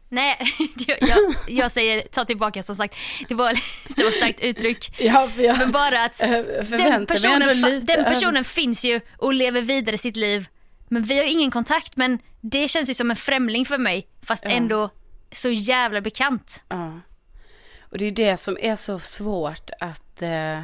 [0.09, 0.37] Nej,
[0.99, 2.95] jag, jag, säger ta tillbaka som sagt.
[3.27, 3.53] Det var,
[3.95, 4.99] det var starkt uttryck.
[4.99, 6.17] Ja, jag Men bara att
[6.69, 10.47] den personen, den personen finns ju och lever vidare sitt liv.
[10.89, 14.43] Men vi har ingen kontakt men det känns ju som en främling för mig fast
[14.43, 14.51] Ja.
[14.51, 14.89] ändå
[15.31, 16.63] så jävla bekant.
[16.69, 16.99] Ja.
[17.91, 20.21] Och det är det som är så svårt att...
[20.21, 20.61] Eh,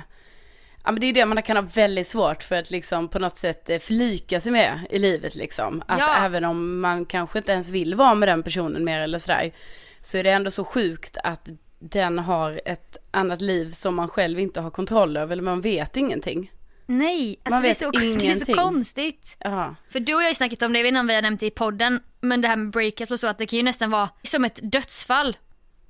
[0.83, 3.37] ja men det är det man kan ha väldigt svårt för att liksom på något
[3.37, 5.83] sätt eh, förlika sig med i livet liksom.
[5.87, 6.15] Att Ja.
[6.25, 9.53] även om man kanske inte ens vill vara med den personen mer eller sådär.
[10.01, 14.39] Så är det ändå så sjukt att den har ett annat liv som man själv
[14.39, 15.31] inte har kontroll över.
[15.33, 16.51] Eller man vet ingenting.
[16.85, 19.37] Nej, alltså Man det är, så, det är så konstigt.
[19.39, 19.75] Ja.
[19.89, 21.21] För du och jag har ju snackat om det, jag vet inte om vi har
[21.21, 23.63] nämnt det i podden, men det här med breakups och så att det kan ju
[23.63, 25.37] nästan vara som ett dödsfall.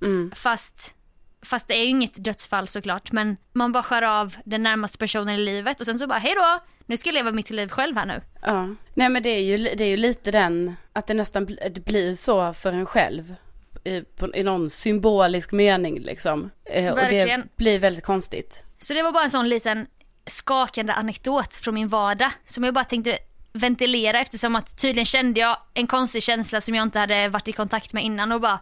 [0.01, 0.31] Mm.
[0.35, 0.95] Fast,
[1.43, 5.35] fast det är ju inget dödsfall såklart, men man bara skär av den närmaste personen
[5.35, 7.97] i livet och sen så bara hej då, nu ska jag leva mitt liv själv
[7.97, 8.21] här nu.
[8.41, 8.75] Ja.
[8.93, 12.15] Nej men det är ju, det är ju lite den, att det nästan det blir
[12.15, 13.35] så för en själv.
[13.83, 16.49] I, på, i någon symbolisk mening liksom.
[16.65, 17.41] Eh, och Verkligen.
[17.41, 18.63] det blir väldigt konstigt.
[18.79, 19.87] Så det var bara en sån liten
[20.25, 23.17] skakande anekdot från min vardag som jag bara tänkte
[23.53, 27.51] ventilera eftersom att tydligen kände jag en konstig känsla som jag inte hade varit i
[27.51, 28.59] kontakt med innan och bara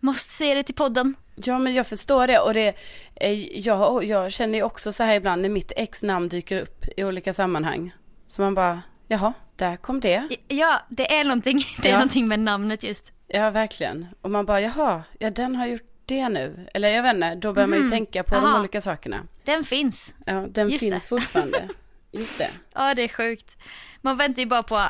[0.00, 1.14] måste säga det till podden.
[1.36, 2.74] Ja men jag förstår det och det,
[3.14, 6.84] eh, jag, jag känner ju också så här ibland när mitt ex namn dyker upp
[6.96, 7.94] i olika sammanhang.
[8.28, 10.28] Så man bara, jaha, där kom det.
[10.48, 11.98] Ja, det är någonting, det är Ja.
[11.98, 13.12] någonting med namnet just.
[13.28, 14.06] Ja verkligen.
[14.20, 16.66] Och man bara, jaha, ja den har gjort det nu.
[16.74, 18.46] Eller jag vet inte, då börjar man ju tänka på de Mhm.
[18.50, 18.58] Aha.
[18.60, 19.20] olika sakerna.
[19.44, 20.14] Den finns.
[20.26, 21.08] Ja, den Just finns det.
[21.08, 21.68] fortfarande.
[22.12, 22.48] Just det.
[22.74, 23.58] Ja, det är sjukt.
[24.00, 24.82] Man väntar ju bara på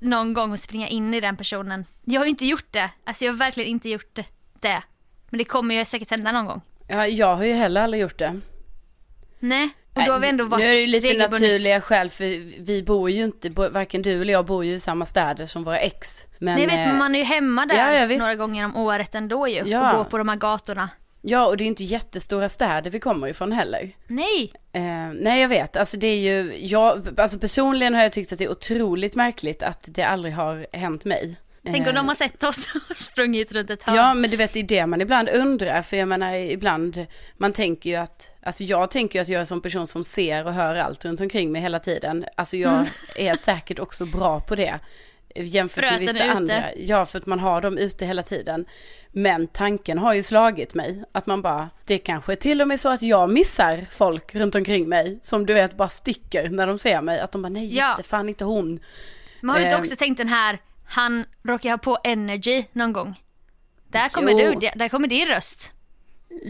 [0.00, 1.84] någon gång att springa in i den personen.
[2.04, 2.90] Jag har ju inte gjort det.
[3.04, 4.18] Alltså jag har verkligen inte gjort
[4.60, 4.82] det.
[5.30, 6.60] Men det kommer ju säkert hända någon gång.
[6.88, 8.40] Ja, jag har ju heller aldrig gjort det.
[9.38, 12.10] Nej, och då har vi ändå varit Nu är det ju lite regelbundet- naturliga skäl
[12.10, 12.24] för
[12.64, 15.78] vi bor ju inte, varken du eller jag bor ju i samma städer som våra
[15.78, 16.24] ex.
[16.38, 18.64] Men, Nej, jag vet, eh, men man är ju hemma där ja, ja, några gånger
[18.64, 19.62] om året ändå ju.
[19.66, 19.90] Ja.
[19.90, 20.88] Och går på de här gatorna.
[21.22, 23.90] Ja, och det är inte jättestora städer vi kommer ifrån heller.
[24.06, 25.76] Nej, Eh, nej, jag vet.
[25.76, 29.62] Alltså det är ju, jag, alltså personligen har jag tyckt att det är otroligt märkligt
[29.62, 31.36] att det aldrig har hänt mig.
[31.64, 33.96] tänk om Eh, de har sett oss och sprungit runt ett hörn.
[33.96, 35.82] Ja, men du vet, det är det man ibland undrar.
[35.82, 37.06] För jag menar, ibland,
[37.36, 40.04] man tänker ju att, alltså jag tänker ju att jag är en sån person som
[40.04, 42.24] ser och hör allt runt omkring mig hela tiden.
[42.36, 42.84] Alltså jag Mm.
[43.16, 44.78] är säkert också bra på det.
[45.34, 46.74] Jämfört Spröten med vissa andra.
[46.76, 48.64] Ja, för att man har dem ute hela tiden.
[49.12, 51.04] Men tanken har ju slagit mig.
[51.12, 54.88] Att man bara, det kanske till och med så att jag missar folk runt omkring
[54.88, 55.18] mig.
[55.22, 57.20] Som du vet bara sticker när de ser mig.
[57.20, 57.94] Att de bara, nej just Ja.
[57.96, 58.80] det, fan inte hon.
[59.40, 59.80] Men har du inte Ehm.
[59.82, 63.20] också tänkt den här, han råkar ha på energy någon gång?
[63.88, 64.60] Där kommer Jo.
[64.60, 65.74] du, där kommer din röst.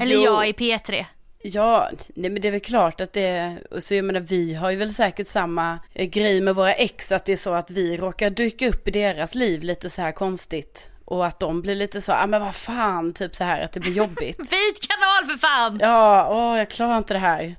[0.01, 0.23] Eller Jo.
[0.23, 1.05] jag i P3.
[1.43, 4.71] Ja, nej men det är väl klart att det, och så jag menar vi har
[4.71, 7.97] ju väl säkert samma eh, grej med våra ex, att det är så att vi
[7.97, 10.91] råkar dyka upp i deras liv lite så här konstigt.
[11.05, 13.73] Och att de blir lite så, ja ah, men vad fan, typ så här att
[13.73, 14.39] det blir jobbigt.
[14.39, 15.79] Vit kanal för fan!
[15.81, 17.57] Ja, åh jag klarar inte det här.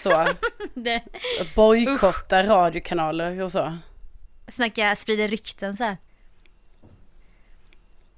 [0.00, 0.26] Så,
[0.74, 1.02] Det,
[1.56, 3.78] bojkotta radiokanaler och så.
[4.48, 5.96] snacka, sprida rykten så här.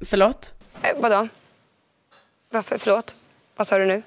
[0.00, 0.52] Förlåt?
[0.82, 1.28] Eh, vadå?
[2.50, 2.78] Varför?
[2.78, 3.16] Förlåt?
[3.56, 4.02] Vad sa du nu?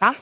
[0.00, 0.14] Va?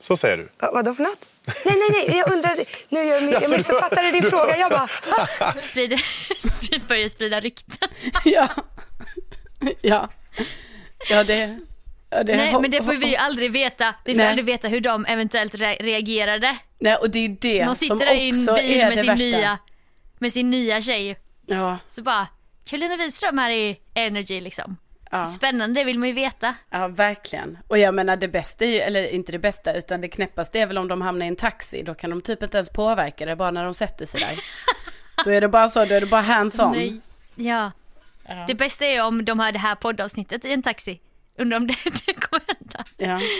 [0.00, 0.48] Så säger du.
[0.58, 1.26] Va- Vadå för något?
[1.64, 2.18] Nej, nej, nej.
[2.18, 2.64] Jag undrade.
[2.88, 4.56] Nu jag, jag missuppfattade din fråga.
[4.56, 4.88] Jag bara...
[5.40, 5.54] Va?
[5.62, 5.96] Sprida,
[6.38, 7.88] sprid, börja sprida rykten.
[8.24, 8.48] Ja.
[9.80, 10.10] Ja.
[11.10, 11.58] Ja, det...
[12.10, 13.94] Ja, det Nej men det får vi ju aldrig veta.
[14.04, 14.28] Vi får Nej.
[14.28, 16.56] aldrig veta hur de eventuellt re- reagerade.
[16.78, 18.88] Nej, och det är ju det De som sitter där i en också bil är
[18.88, 19.24] med det sin, värsta.
[19.24, 19.58] nya,
[20.18, 21.18] med sin nya tjej.
[21.46, 22.26] Ja, Så bara,
[22.66, 24.76] Karolina Widerström här i Energy liksom.
[25.10, 25.24] Ja.
[25.24, 26.54] Spännande, det vill man ju veta.
[26.70, 27.58] Ja, verkligen.
[27.68, 30.66] Och jag menar det bästa är ju, eller inte det bästa, utan det knäppaste är
[30.66, 31.82] väl om de hamnar i en taxi.
[31.82, 34.44] Då kan de typ inte ens påverka det bara när de sätter sig där.
[35.24, 36.72] då är det bara så, då är det bara hands on.
[36.72, 37.00] Nej.
[37.36, 37.70] Ja.
[38.46, 41.00] Det bästa är om de har det här poddavsnittet i en taxi.
[41.38, 41.74] Undrar om det,
[42.06, 42.65] det kommer hända.
[42.96, 43.20] Ja.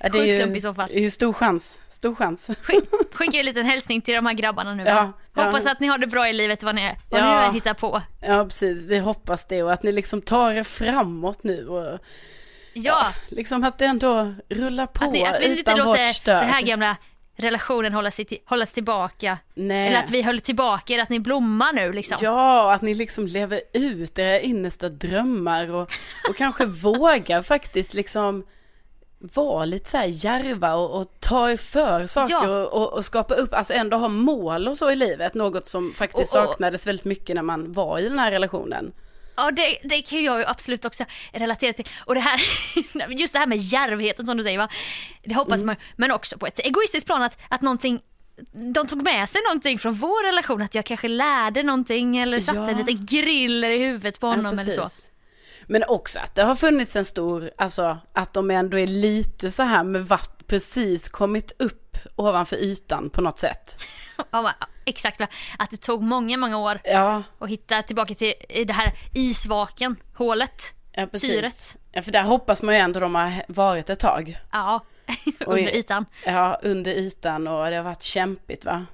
[0.00, 0.88] Ja, det Sjuk ju, slump i så fall.
[0.88, 1.78] Det är ju stor chans.
[1.88, 2.50] Stor chans.
[2.62, 4.84] Skick, skicka en liten hälsning till de här grabbarna nu.
[4.84, 5.44] Ja, va?
[5.44, 5.72] Hoppas ja.
[5.72, 7.40] att ni har det bra i livet vad ni, vad Ja.
[7.40, 8.02] ni än hittar på.
[8.20, 8.86] Ja, precis.
[8.86, 11.98] Vi hoppas det och att ni liksom tar er framåt nu och
[12.72, 16.42] Ja, liksom att det ändå rullar på att, ni, att vi inte utan låter stöd.
[16.42, 16.96] den här gamla
[17.36, 19.38] relationen hållas, i, hållas tillbaka.
[19.54, 19.88] Nej.
[19.88, 22.18] Eller att vi höll tillbaka er, att ni blommar nu liksom.
[22.20, 25.90] Ja, att ni liksom lever ut era innersta drömmar och,
[26.28, 28.44] och kanske vågar faktiskt liksom
[29.34, 32.48] vara lite så här djärva och, och ta för saker Ja.
[32.48, 35.34] och, och, och skapa upp, alltså ändå ha mål och så i livet.
[35.34, 38.92] Något som faktiskt Och- saknades väldigt mycket när man var i den här relationen.
[39.36, 41.86] Ja, det, det kan jag ju absolut också relatera till.
[42.04, 42.40] Och det här,
[43.18, 44.68] just det här med djärvheten som du säger va.
[45.24, 45.66] Det hoppas Mm.
[45.66, 48.00] man men också på ett egoistiskt plan att, att någonting
[48.74, 52.58] de tog med sig någonting från vår relation, att jag kanske lärde någonting eller satte
[52.58, 52.68] Ja.
[52.70, 54.88] en liten griller i huvudet på honom Ja, eller så.
[55.66, 59.62] Men också att det har funnits en stor, alltså att de ändå är lite så
[59.62, 63.76] här med vatt precis kommit upp ovanför ytan på något sätt.
[64.30, 64.52] Ja,
[64.84, 65.20] exakt,
[65.58, 68.34] att det tog många, många år Ja, att hitta tillbaka till
[68.66, 71.30] det här isvaken, hålet, ja precis.
[71.30, 71.76] syret.
[71.92, 74.38] Ja, för där hoppas man ju ändå de har varit ett tag.
[74.52, 74.80] Ja,
[75.46, 76.06] under ytan.
[76.24, 78.86] Ja, under ytan och det har varit kämpigt va?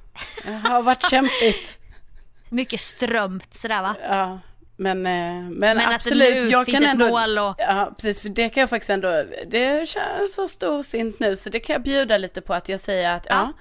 [0.44, 1.78] Det har varit kämpigt.
[2.48, 3.94] Mycket strömt sådär va.
[4.08, 4.38] Ja,
[4.82, 6.42] men, eh, men, Men att det absolut.
[6.42, 8.20] nu jag finns kan ett ändå, mål och- Ja, precis.
[8.22, 11.82] För det kan jag faktiskt ändå, det känns så storsint nu så det kan jag
[11.82, 13.52] bjuda lite på att jag säger att ja, Ja.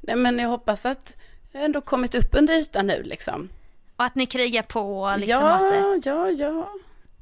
[0.00, 1.16] nej men jag hoppas att
[1.52, 3.48] jag ändå kommit upp under ytan nu liksom.
[3.96, 6.68] Och att ni krigar på liksom ja, att det, ja, ja.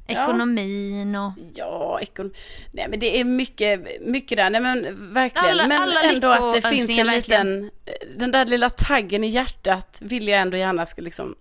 [0.06, 2.32] ekonomin och Ja, ekon...
[2.72, 4.50] Nej men det är mycket, mycket där.
[4.50, 5.50] Nej men verkligen.
[5.50, 7.60] Alla- men alla ändå att det finns en verkligen.
[7.62, 7.70] liten,
[8.18, 11.34] den där lilla taggen i hjärtat vill jag ändå gärna ska liksom,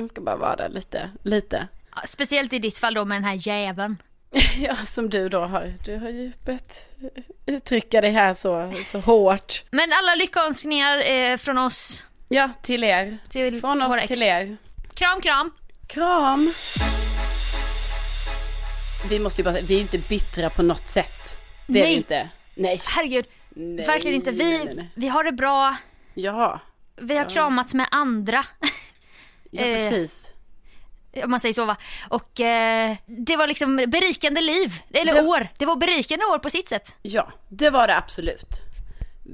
[0.00, 1.68] den ska bara vara där lite, lite.
[1.96, 3.96] Ja, Speciellt i ditt fall då med den här jäveln.
[4.58, 6.88] Ja, som du då har, du har ju börjat
[7.46, 9.64] uttrycka dig här så, så hårt.
[9.70, 12.06] Men alla lyckönskningar eh, från oss.
[12.28, 13.18] Ja, till er.
[13.28, 14.08] Till Från oss ex.
[14.18, 14.56] till er.
[14.94, 15.50] Kram kram.
[15.86, 16.52] Kram!
[19.08, 21.36] Vi måste ju bara vi är ju inte bittra på något sätt.
[21.66, 21.92] Det är Nej.
[21.92, 22.28] vi inte.
[22.54, 22.80] Nej.
[22.88, 24.30] Herregud, Nej, verkligen inte.
[24.30, 25.76] Vi, nej, nej, vi har det bra.
[26.14, 26.60] Ja,
[27.00, 28.44] Vi har kramats med andra.
[29.50, 30.28] Ja Eh, precis.
[31.24, 31.76] Om man säger så va.
[32.08, 34.72] Och eh, det var liksom berikande liv.
[34.92, 35.48] Eller Det- år.
[35.58, 36.96] Det var berikande år på sitt sätt.
[37.02, 38.60] Ja, det var det absolut.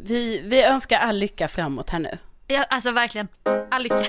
[0.05, 2.19] Vi, vi önskar all lycka framåt här nu.
[2.47, 3.29] Ja, alltså verkligen.
[3.71, 4.05] All lycka.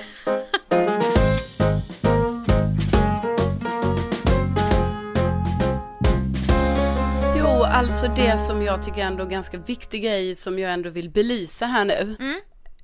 [7.36, 11.10] Jo, alltså det som jag tycker ändå är ganska viktig grej som jag ändå vill
[11.10, 12.16] belysa här nu.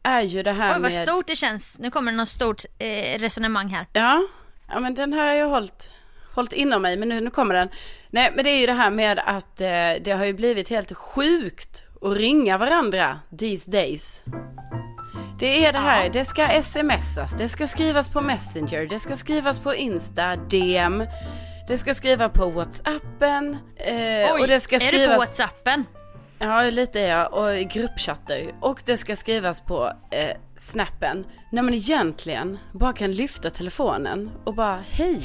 [0.05, 0.69] Är ju det här.
[0.69, 1.09] Oj vad med...
[1.09, 1.79] stort det känns.
[1.79, 3.87] Nu kommer det något stort eh, resonemang här.
[3.93, 4.23] Ja,
[4.69, 5.91] ja men den har jag hållit,
[6.35, 7.69] hållit inom mig, men nu, nu kommer den.
[8.11, 10.93] Nej, men det är ju det här med att eh, det har ju blivit helt
[10.97, 14.23] sjukt att ringa varandra these days.
[15.39, 19.61] Det är det här, det ska smsas, det ska skrivas på Messenger, det ska skrivas
[19.61, 21.07] på Insta, DM,
[21.69, 25.19] det ska skriva på Whatsappen eh, och det ska är du på skrivas...
[25.19, 25.85] Whatsappen?
[26.45, 27.33] Ja, lite jag.
[27.35, 28.55] Och gruppchatter.
[28.61, 31.27] Och det ska skrivas på eh, snappen.
[31.53, 35.23] När man egentligen bara kan lyfta telefonen och bara hej,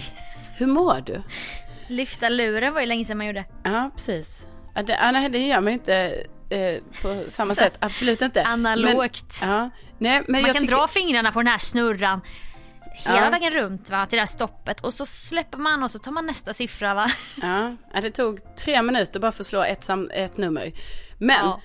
[0.58, 1.22] hur mår du?
[1.88, 3.46] Lyfta luren var ju länge sedan man gjorde.
[3.64, 4.46] Ja, precis.
[4.76, 5.96] Ja, det, ja, nej, det gör man ju inte
[6.50, 7.74] eh, på samma sätt.
[7.80, 8.44] Absolut inte.
[8.44, 9.40] Analogt.
[9.42, 12.22] Men, ja, nej, men Man kan tycker, dra fingrarna på den här snurran
[12.94, 13.30] hela Ja.
[13.30, 16.26] vägen runt va, till det här stoppet och så släpper man och så tar man
[16.26, 17.08] nästa siffra va.
[17.42, 20.72] Ja, ja, det tog tre minuter bara för att slå ett, ett nummer.
[21.20, 21.62] Men, Ja.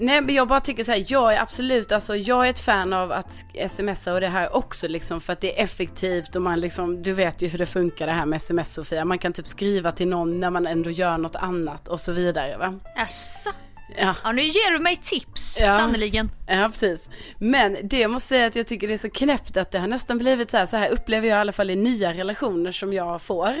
[0.00, 2.92] nej, men jag bara tycker så här, jag är absolut, alltså jag är ett fan
[2.92, 6.60] av att smsa och det här också liksom för att det är effektivt och man
[6.60, 9.04] liksom, du vet ju hur det funkar det här med sms Sofia.
[9.04, 12.56] Man kan typ skriva till någon när man ändå gör något annat och så vidare
[12.58, 12.74] va.
[12.96, 13.50] Jaså?
[13.98, 14.14] Ja.
[14.24, 15.72] Ja nu ger du mig tips Ja.
[15.72, 16.30] sannerligen.
[16.46, 17.08] Ja, precis.
[17.38, 19.88] Men det jag måste säga att jag tycker det är så knäppt att det har
[19.88, 22.92] nästan blivit så här, så här upplever jag i alla fall i nya relationer som
[22.92, 23.54] jag får.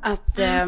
[0.00, 0.66] Att, eh,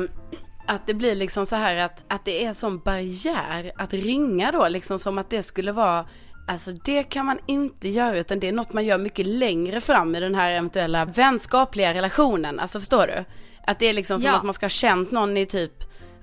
[0.68, 4.68] att det blir liksom så här att, att det är sån barriär att ringa då,
[4.68, 6.04] liksom som att det skulle vara
[6.48, 10.14] Alltså det kan man inte göra utan det är något man gör mycket längre fram
[10.14, 12.58] i den här eventuella vänskapliga relationen.
[12.60, 13.24] Alltså förstår du?
[13.66, 14.36] Att det är liksom som Ja.
[14.36, 15.72] att man ska ha känt någon i typ,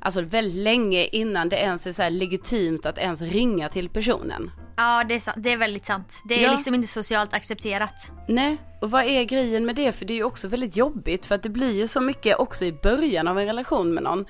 [0.05, 4.51] alltså väldigt länge innan det ens är så legitimt att ens ringa till personen.
[4.77, 5.37] Ja det är, sant.
[5.39, 6.21] det är väldigt sant.
[6.25, 6.51] Det är Ja.
[6.51, 8.11] liksom inte socialt accepterat.
[8.27, 9.91] Nej, och vad är grejen med det?
[9.91, 12.65] För det är ju också väldigt jobbigt för att det blir ju så mycket också
[12.65, 14.25] i början av en relation med någon.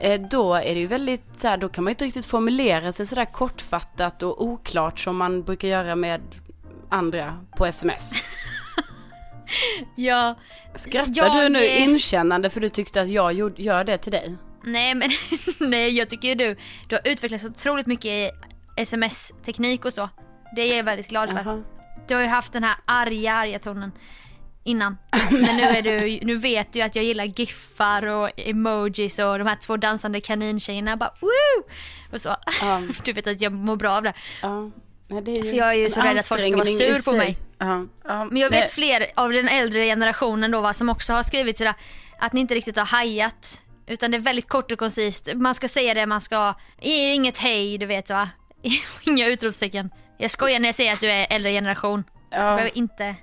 [0.00, 2.92] Eh, då är det ju väldigt så här, då kan man ju inte riktigt formulera
[2.92, 6.20] sig sådär kortfattat och oklart som man brukar göra med
[6.88, 8.10] andra på sms.
[9.96, 10.34] Ja.
[10.74, 14.36] Skrattar Jag, du nu inkännande för du tyckte att jag gör det till dig?
[14.72, 15.10] Nej men
[15.70, 16.56] nej jag tycker ju du,
[16.88, 18.30] du har utvecklats otroligt mycket i
[18.76, 20.08] sms-teknik och så.
[20.56, 21.38] Det är jag väldigt glad för.
[21.44, 21.62] Jaha.
[22.08, 23.92] Du har ju haft den här arga, arga tonen
[24.64, 24.98] innan.
[25.30, 29.46] Men nu, är du, nu vet du att jag gillar giffar och emojis och de
[29.46, 31.72] här två dansande kanintjejerna bara woo!
[32.12, 32.36] Och så.
[32.60, 32.82] Ja.
[33.04, 34.12] Du vet att jag mår bra av det.
[34.42, 34.70] Ja.
[35.08, 37.12] Nej, det är För jag är ju så rädd att folk ska vara sur på
[37.16, 37.36] mig.
[37.58, 37.86] Ja.
[38.04, 38.24] Ja.
[38.24, 38.68] Men jag vet Nej.
[38.68, 41.74] fler av den äldre generationen då va, som också har skrivit sådär
[42.18, 43.62] att ni inte riktigt har hajat.
[43.88, 45.28] Utan det är väldigt kort och koncist.
[45.34, 46.54] Man ska säga det man ska.
[46.80, 48.28] Inget hej, du vet va.
[49.06, 49.90] Inga utropstecken.
[50.18, 52.04] Jag skojar när jag säger att du är äldre generation.
[52.30, 52.36] Ja.
[52.36, 53.14] behöver inte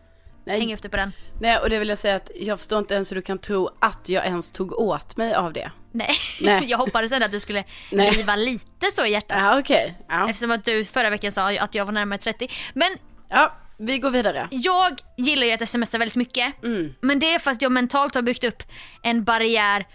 [0.45, 0.59] Nej.
[0.59, 1.11] hänga upp dig på den.
[1.41, 3.69] Nej, och det vill jag säga att jag förstår inte ens hur du kan tro
[3.81, 5.71] att jag ens tog åt mig av det.
[5.91, 6.63] Nej, Nej.
[6.67, 8.09] jag hoppades ändå att du skulle Nej.
[8.09, 9.37] riva lite så i hjärtat.
[9.41, 9.97] Ja, okej.
[10.07, 10.29] Ja.
[10.29, 12.49] Eftersom att du förra veckan sa att jag var närmare 30.
[12.73, 12.87] Men
[13.29, 14.47] ja, vi går vidare.
[14.51, 16.63] jag gillar ju att smsa väldigt mycket.
[16.63, 16.93] Mm.
[17.01, 18.63] Men det är för att jag mentalt har byggt upp
[19.03, 19.85] en barriär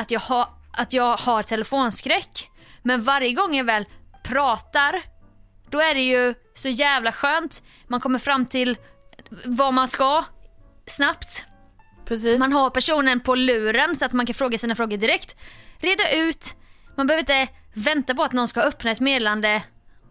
[0.00, 2.50] att jag, har att jag har telefonskräck.
[2.82, 3.84] Men varje gång jag väl
[4.22, 5.02] pratar,
[5.70, 7.62] då är det ju så jävla skönt.
[7.88, 8.76] Man kommer fram till
[9.44, 10.24] vad man ska
[10.86, 11.44] snabbt.
[12.04, 12.38] Precis.
[12.38, 15.36] Man har personen på luren så att man kan fråga sina frågor direkt.
[15.78, 16.56] Reda ut.
[16.96, 19.62] Man behöver inte vänta på att någon ska öppna ett meddelande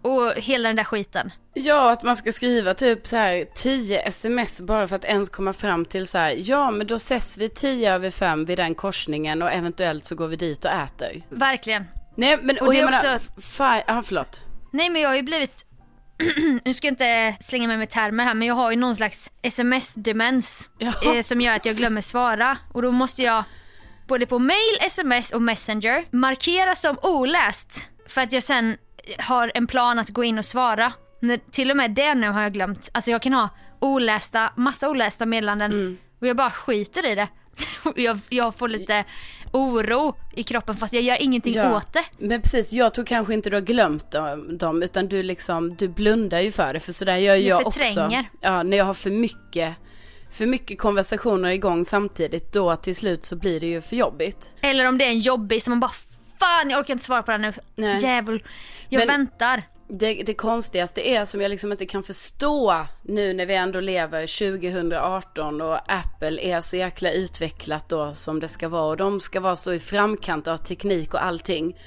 [0.01, 1.31] och hela den där skiten.
[1.63, 5.53] Ja, att man ska skriva typ så här 10 sms bara för att ens komma
[5.53, 9.41] fram till så här, ja men då ses vi 10 över 5 vid den korsningen
[9.41, 11.23] och eventuellt så går vi dit och äter.
[11.29, 11.85] Verkligen.
[12.15, 14.39] Nej men, Och och, det är menar, också- fi- ja förlåt.
[14.71, 15.65] Nej men jag har ju blivit,
[16.65, 19.31] nu ska jag inte slänga mig med termer här men jag har ju någon slags
[19.41, 23.43] sms-demens eh, som gör att jag glömmer svara och då måste jag
[24.07, 28.77] både på mail, sms och messenger markera som oläst för att jag sen
[29.19, 30.93] har en plan att gå in och svara.
[31.19, 32.89] Men till och med det nu har jag glömt.
[32.91, 35.97] Alltså jag kan ha olästa, massa olästa meddelanden Mm.
[36.21, 37.27] och jag bara skiter i det.
[37.95, 39.03] Jag, jag får lite
[39.53, 42.03] oro i kroppen fast jag gör ingenting åt det.
[42.17, 45.87] Men precis, jag tror kanske inte du har glömt dem, dem utan du liksom, du
[45.87, 47.79] blundar ju för det för sådär gör jag, också.
[47.79, 48.29] förtränger.
[48.41, 49.75] Ja, när jag har för mycket,
[50.31, 54.49] för mycket konversationer igång samtidigt, då till slut så blir det ju för jobbigt.
[54.61, 55.91] Eller om det är en jobbig som man bara
[56.39, 57.53] fan jag orkar inte svara på den nu.
[57.75, 57.97] Nej.
[58.01, 58.43] Djävul.
[58.89, 59.63] Jag Men- väntar.
[59.91, 64.49] Det, det konstigaste är som jag liksom inte kan förstå nu när vi ändå lever
[64.51, 69.39] 2018 och Apple är så jäkla utvecklat då som det ska vara och de ska
[69.39, 71.77] vara så i framkant av teknik och allting.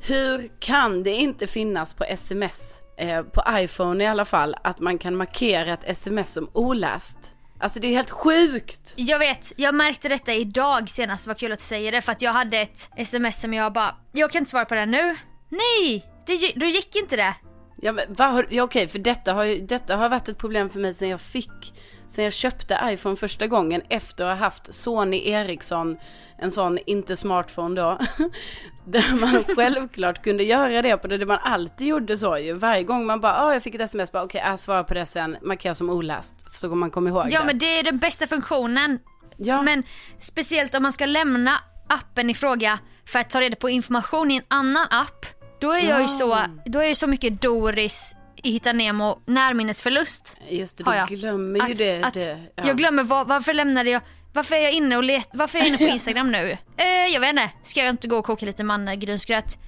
[0.00, 4.98] Hur kan det inte finnas på sms, eh, på iPhone i alla fall, att man
[4.98, 7.18] kan markera ett sms som oläst?
[7.60, 8.94] Alltså det är helt sjukt!
[8.96, 12.22] Jag vet, jag märkte detta idag senast, vad kul att du säger det för att
[12.22, 15.16] jag hade ett sms som jag bara, jag kan inte svara på det nu.
[15.48, 17.34] Nej, det, då gick inte det.
[17.82, 20.94] Ja, men har, ja okej, för detta har, detta har varit ett problem för mig
[20.94, 21.72] sen jag fick,
[22.08, 25.96] sen jag köpte iPhone första gången efter att ha haft Sony Ericsson,
[26.38, 27.98] en sån, inte smartphone då,
[28.84, 32.52] där man självklart kunde göra det på det, det man alltid gjorde så ju.
[32.52, 35.06] Varje gång man bara, ja jag fick ett sms, bara okej, jag svarar på det
[35.06, 37.46] sen, markera som oläst, så kommer man komma ihåg Ja det.
[37.46, 38.98] men det är den bästa funktionen.
[39.36, 39.62] ja.
[39.62, 39.82] Men
[40.18, 41.52] speciellt om man ska lämna
[41.88, 45.26] appen i fråga för att ta reda på information i en annan app.
[45.60, 50.36] Då är jag ju så, då är jag så mycket Doris i Hitta Nemo närminnesförlust.
[50.48, 51.08] Just det, har du jag.
[51.08, 52.02] glömmer ju Att- det.
[52.04, 52.62] att det ja.
[52.66, 54.00] Jag glömmer var, varför lämnade jag
[54.32, 56.56] varför är jag inne och let, varför är jag inne på Instagram nu?
[56.76, 57.50] Eh, jag vet inte.
[57.64, 59.58] Ska jag inte gå och koka lite mannagrynsgröt?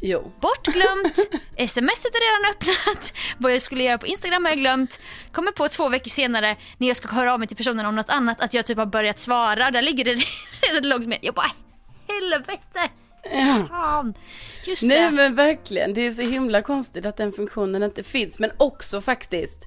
[0.00, 0.32] Jo.
[0.40, 1.16] Bortglömt.
[1.70, 3.12] Smset är redan öppnat.
[3.38, 5.00] Vad jag skulle göra på Instagram har jag glömt.
[5.32, 8.08] Kommer på två veckor senare när jag ska höra av mig till personen om något
[8.10, 9.70] annat att jag typ har börjat svara.
[9.70, 10.16] Där ligger det
[10.62, 11.18] redan långt med.
[11.22, 11.50] Jag bara
[12.08, 12.88] helvete.
[13.68, 14.14] Fan.
[14.66, 15.10] Just Nej det.
[15.10, 18.38] men verkligen, det är så himla konstigt att den funktionen inte finns.
[18.38, 19.64] Men också faktiskt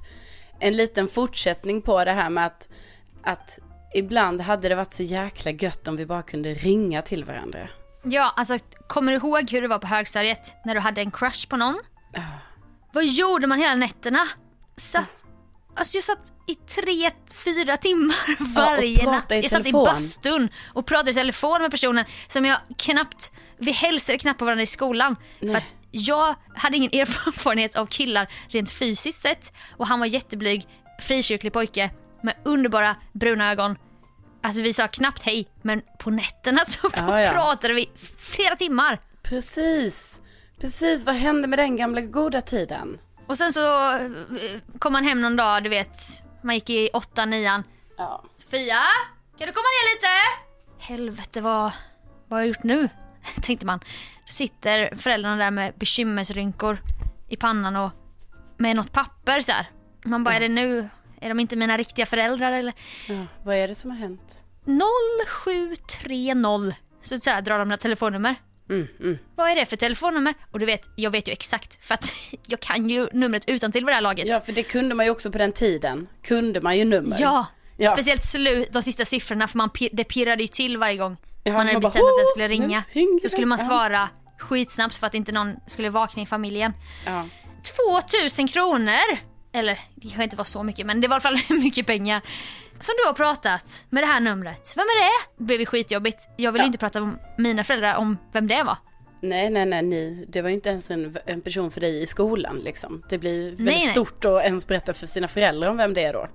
[0.60, 2.68] en liten fortsättning på det här med att,
[3.24, 3.60] att
[3.94, 7.70] ibland hade det varit så jäkla gött om vi bara kunde ringa till varandra.
[8.04, 8.58] Ja, alltså
[8.88, 11.80] kommer du ihåg hur det var på högstadiet när du hade en crush på någon?
[12.94, 14.28] Vad gjorde man hela nätterna?
[14.78, 15.24] Satt,
[15.80, 19.26] alltså jag satt i tre, fyra timmar varje prata natt.
[19.30, 24.18] Jag satt i bastun och pratade i telefon med personen som jag knappt, vi hälsade
[24.18, 25.16] knappt på varandra i skolan.
[25.40, 30.68] För att jag hade ingen erfarenhet av killar rent fysiskt sett och han var jätteblyg,
[31.02, 31.90] frikyrklig pojke
[32.24, 33.76] med underbara bruna ögon.
[34.44, 37.32] Alltså vi sa knappt hej men på nätterna så Ja, ja.
[37.32, 39.00] pratade vi flera timmar.
[39.24, 40.22] Precis,
[40.62, 41.06] precis.
[41.06, 42.98] Vad hände med den gamla goda tiden?
[43.30, 44.10] Och sen så eh,
[44.80, 47.64] kom man hem någon dag, du vet, man gick i åtta, nian.
[47.98, 48.24] Ja.
[48.36, 48.82] Sofia,
[49.38, 50.08] kan du komma ner lite?
[50.80, 51.72] Helvete vad,
[52.28, 52.90] vad har jag gjort nu?
[53.42, 53.80] Tänkte man.
[54.26, 56.78] Då sitter föräldrarna där med bekymmersrynkor
[57.28, 57.92] i pannan och
[58.58, 59.70] med något papper så här.
[60.04, 60.90] Man bara, är det nu?
[61.22, 62.74] Är de inte mina riktiga föräldrar eller?
[63.08, 63.26] ja.
[63.44, 64.36] Vad är det som har hänt?
[64.66, 68.36] 0730 så, så här, drar de några telefonnummer.
[68.70, 69.18] Mm, mm.
[69.36, 70.34] Vad är det för telefonnummer?
[70.52, 72.12] Och du vet, jag vet ju exakt för att
[72.48, 74.28] jag kan ju numret utan till vid det här laget.
[74.28, 76.08] Ja, för det kunde man ju också på den tiden.
[76.24, 77.16] Kunde man ju nummer.
[77.20, 77.46] Ja,
[77.82, 77.92] Ja.
[77.92, 81.60] speciellt slut, de sista siffrorna för man, det pirrade ju till varje gång Ja, man
[81.62, 82.84] hade man bara, bestämt att den "Åh, skulle ringa.
[83.24, 84.10] Då skulle den." man svara
[84.40, 86.74] skitsnabbt för att inte någon skulle vakna i familjen.
[87.06, 87.26] Ja.
[88.12, 89.18] 2000 kronor!
[89.54, 92.22] Eller det kanske inte var så mycket men det var i alla fall mycket pengar.
[92.82, 94.74] Som du har pratat med det här numret.
[94.76, 95.28] Vem är det?
[95.38, 96.30] Det blev ju skitjobbigt.
[96.38, 96.68] Jag ville Ja.
[96.68, 98.78] inte prata med mina föräldrar om vem det var.
[99.22, 102.08] Nej, nej, nej, ni, det var ju inte ens en, en person för dig i
[102.08, 103.04] skolan liksom.
[103.10, 103.88] Det blir väldigt Nej, nej.
[103.88, 106.28] stort att ens berätta för sina föräldrar om vem det är då.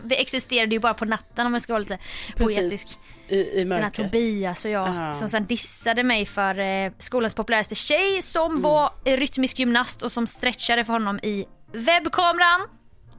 [0.04, 1.98] Det existerade ju bara på natten om jag ska vara lite
[2.36, 2.98] poetisk.
[3.28, 4.10] I, i Den här mörkret.
[4.12, 5.14] Tobias och jag Ja.
[5.14, 8.62] som sen dissade mig för eh, skolans populäraste tjej som Mm.
[8.62, 12.60] var rytmisk gymnast och som stretchade för honom i webbkameran.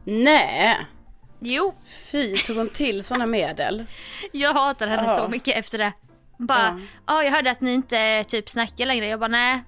[0.03, 0.77] Nej,
[1.39, 1.75] Jo,
[2.11, 3.85] fy, tog hon till sådana medel?
[4.31, 5.15] jag hatar henne Ja.
[5.15, 5.93] så mycket efter det.
[6.37, 9.07] Bara, ja jag hörde att ni inte typ snackar längre.
[9.07, 9.63] Jag bara nej.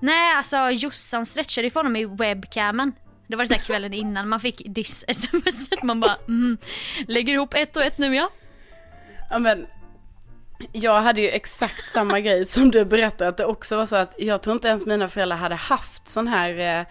[0.00, 2.92] Nej alltså Jossan stretchade ju för honom i webcamen.
[3.26, 5.68] Det var det här kvällen innan man fick diss-sms.
[5.82, 6.58] Man bara mm,
[7.06, 8.28] lägger ihop ett och ett nu ja.
[9.30, 9.66] Ja men,
[10.72, 14.14] jag hade ju exakt samma grej som du berättade, att det också var så att
[14.18, 16.86] jag tror inte ens mina föräldrar hade haft sån här, eh,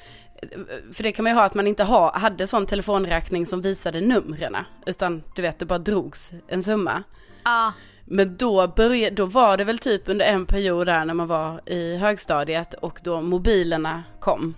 [0.94, 4.02] för det kan man ju ha att man inte ha, hade sån telefonräkning som visade
[4.02, 7.04] numren, utan du vet det bara drogs en summa.
[7.44, 7.74] Ja,
[8.06, 11.70] Men då, började, då var det väl typ under en period där när man var
[11.70, 14.56] i högstadiet och då mobilerna kom.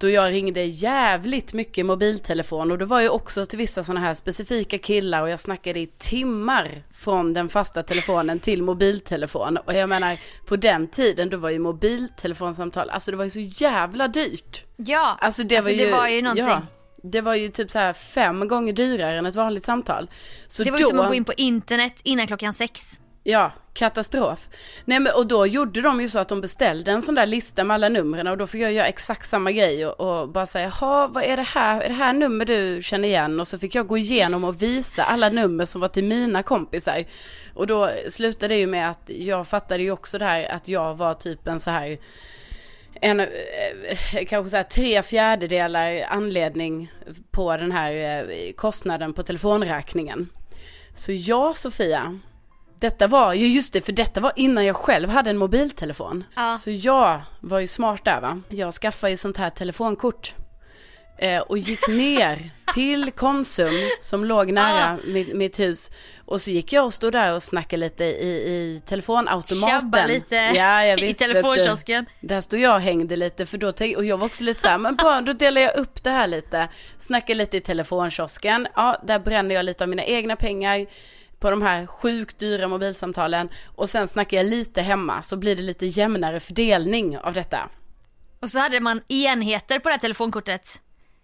[0.00, 4.14] Då jag ringde jävligt mycket mobiltelefon och det var ju också till vissa sådana här
[4.14, 9.56] specifika killar och jag snackade i timmar från den fasta telefonen till mobiltelefon.
[9.56, 13.40] Och jag menar på den tiden då var ju mobiltelefonsamtal, alltså det var ju så
[13.40, 14.64] jävla dyrt.
[14.76, 15.18] ja.
[15.20, 16.44] Alltså det, Alltså, var, ju, det var ju någonting.
[16.44, 16.62] Ja,
[17.02, 20.10] det var ju typ så här fem gånger dyrare än ett vanligt samtal.
[20.48, 22.99] Så Det var ju då, som att gå in på internet innan klockan sex.
[23.22, 24.48] Ja, katastrof.
[24.84, 27.64] Nej men och då gjorde de ju så att de beställde en sån där lista
[27.64, 30.72] med alla numren och då fick jag göra exakt samma grej och, och bara säga,
[30.80, 33.40] jaha vad är det här, är det här nummer du känner igen?
[33.40, 37.04] Och så fick jag gå igenom och visa alla nummer som var till mina kompisar.
[37.54, 40.94] Och då slutade det ju med att jag fattade ju också det här att jag
[40.94, 41.98] var typ en så här
[43.00, 43.26] en, eh,
[44.28, 46.92] kanske så här tre fjärdedelar anledning
[47.30, 50.28] på den här eh, kostnaden på telefonräkningen.
[50.94, 52.20] Så ja, Sofia.
[52.80, 56.24] Detta var, ju just det, för detta var innan jag själv hade en mobiltelefon.
[56.36, 56.58] Ja.
[56.58, 58.40] Så jag var ju smart där va.
[58.48, 60.34] Jag skaffade ju sånt här telefonkort.
[61.18, 62.38] Eh, och gick ner
[62.74, 65.90] till Konsum som låg nära mitt, mitt hus.
[66.24, 69.80] Och så gick jag och stod där och snackade lite i, i telefonautomaten.
[69.80, 72.06] Tjabba lite ja, jag i telefonkiosken.
[72.20, 74.68] Där stod jag och hängde lite för då tänk, och jag var också lite så
[74.68, 76.68] här, men bara, då delar jag upp det här lite.
[76.98, 80.86] Snackar lite i telefonkiosken, ja där bränner jag lite av mina egna pengar
[81.40, 83.48] på de här sjukt dyra mobilsamtalen.
[83.66, 87.68] Och sen snackar jag lite hemma så blir det lite jämnare fördelning av detta.
[88.42, 90.80] Och så hade man enheter på det här telefonkortet.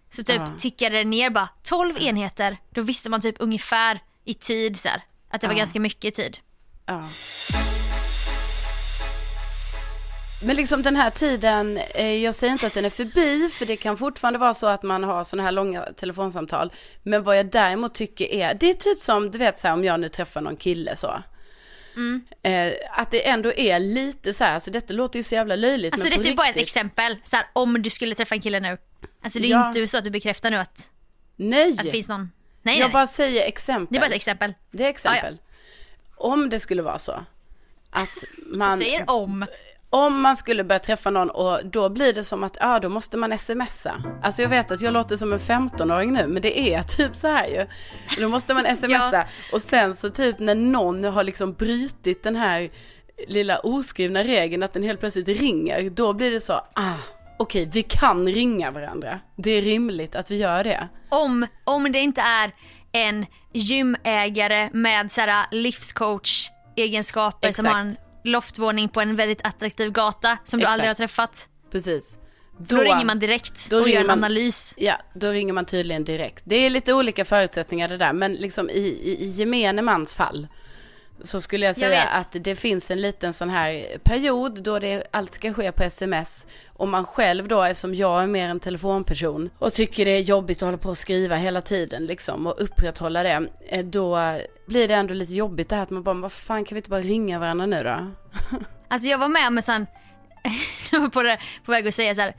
[0.09, 0.51] Så typ Ja.
[0.59, 2.57] tickade det ner bara 12 enheter.
[2.69, 5.53] Då visste man typ ungefär i tid så här, att det var.
[5.53, 5.57] Ja.
[5.57, 6.37] ganska mycket tid.
[6.85, 7.03] Ja.
[10.41, 10.41] Ja.
[10.41, 10.47] Ja.
[10.47, 13.77] Men liksom den här tiden, eh, jag säger inte att den är förbi, för det
[13.77, 16.71] kan fortfarande vara så att man har sådana här långa telefonsamtal.
[17.03, 19.83] Men vad jag däremot tycker är, det är typ som, du vet så här, om
[19.83, 21.23] jag nu träffar någon kille så.
[21.95, 22.21] Mm.
[22.41, 25.93] Eh, att det ändå är lite så här, så detta låter ju så jävla löjligt.
[25.93, 28.41] Alltså men det på är bara ett exempel, så här, om du skulle träffa en
[28.41, 28.77] kille nu.
[29.23, 29.67] Alltså det är Ja.
[29.67, 30.89] inte så att du bekräftar nu att,
[31.35, 32.31] Nej, att det finns någon.
[32.61, 32.93] Nej, jag nej.
[32.93, 33.87] bara säger exempel.
[33.89, 34.53] Det är bara ett exempel.
[34.71, 35.37] Det är exempel.
[36.15, 37.25] Om det skulle vara så
[37.89, 38.69] att man...
[38.69, 39.45] Jag säger om.
[40.05, 43.17] Om man skulle börja träffa någon och då blir det som att, ja då måste
[43.17, 44.03] man smsa.
[44.23, 47.27] Alltså jag vet att jag låter som en 15-åring nu, men det är typ så
[47.27, 47.65] här ju.
[48.21, 49.23] Då måste man smsa Ja.
[49.53, 52.69] och sen så typ när någon har liksom brutit den här
[53.27, 56.93] lilla oskrivna regeln att den helt plötsligt ringer, då blir det så, ah,
[57.39, 59.19] okej vi kan ringa varandra.
[59.35, 60.87] Det är rimligt att vi gör det.
[61.09, 62.51] Om, om det inte är
[62.91, 65.21] en gymägare med så
[65.51, 67.75] livscoach egenskaper som Exakt.
[67.75, 67.95] har en
[68.27, 70.73] loftvåning på en väldigt attraktiv gata som du Exakt.
[70.73, 71.49] aldrig har träffat.
[71.71, 72.17] Precis.
[72.57, 74.73] Då, ringer man direkt då och gör en man- analys.
[74.77, 76.43] Ja, då ringer man tydligen direkt.
[76.45, 80.47] Det är lite olika förutsättningar det där, men liksom i, i, i gemene mans fall
[81.21, 82.21] så skulle jag säga vet.
[82.21, 86.47] att det finns en liten sån här period då det, allt ska ske på sms.
[86.67, 90.57] Och man själv då, eftersom jag är mer en telefonperson och tycker det är jobbigt
[90.57, 94.37] att hålla på och skriva hela tiden liksom och upprätthålla det, eh, då
[94.67, 96.89] blir det ändå lite jobbigt det här att man bara, vad fan kan vi inte
[96.89, 98.11] bara ringa varandra nu då?
[98.89, 99.87] Alltså jag var med om en sån,
[100.91, 102.35] jag på, det, på väg att säga så här,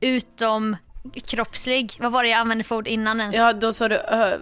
[0.00, 0.76] utom
[1.26, 3.36] kroppslig, vad var det jag använde för ord innan ens?
[3.36, 4.38] Ja, då sa du, ö,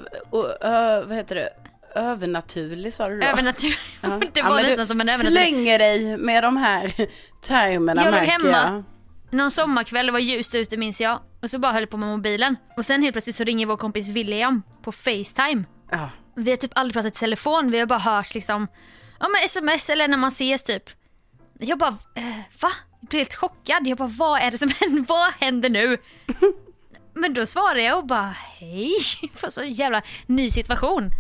[0.61, 1.49] ö, vad heter det,
[1.95, 3.26] övernaturlig sa du då?
[3.26, 4.09] Övernaturlig, Ja.
[4.32, 5.43] det Ja, var men nästan som en övernaturlig.
[5.49, 6.95] slänger dig med de här
[7.43, 8.49] termerna Jag låg hemma.
[8.49, 8.84] jag.
[9.38, 11.20] Någon sommarkväll, det var ljust ute minns jag.
[11.43, 12.57] Och så bara höll på med mobilen.
[12.76, 15.64] Och sen helt plötsligt så ringer vår kompis William på Facetime.
[15.91, 16.11] Ja.
[16.36, 18.66] Vi har typ aldrig pratat i telefon, vi har bara hörts liksom,
[19.20, 20.82] ja men sms eller när man ses typ.
[21.59, 22.24] Jag bara, eh,
[22.61, 22.68] va?
[23.01, 23.86] Jag blev helt chockad.
[23.86, 25.05] Jag bara, vad är det som händer?
[25.09, 25.97] Vad händer nu?
[27.14, 28.91] Men då svarade jag och bara, hej.
[29.34, 31.11] För så jävla ny situation.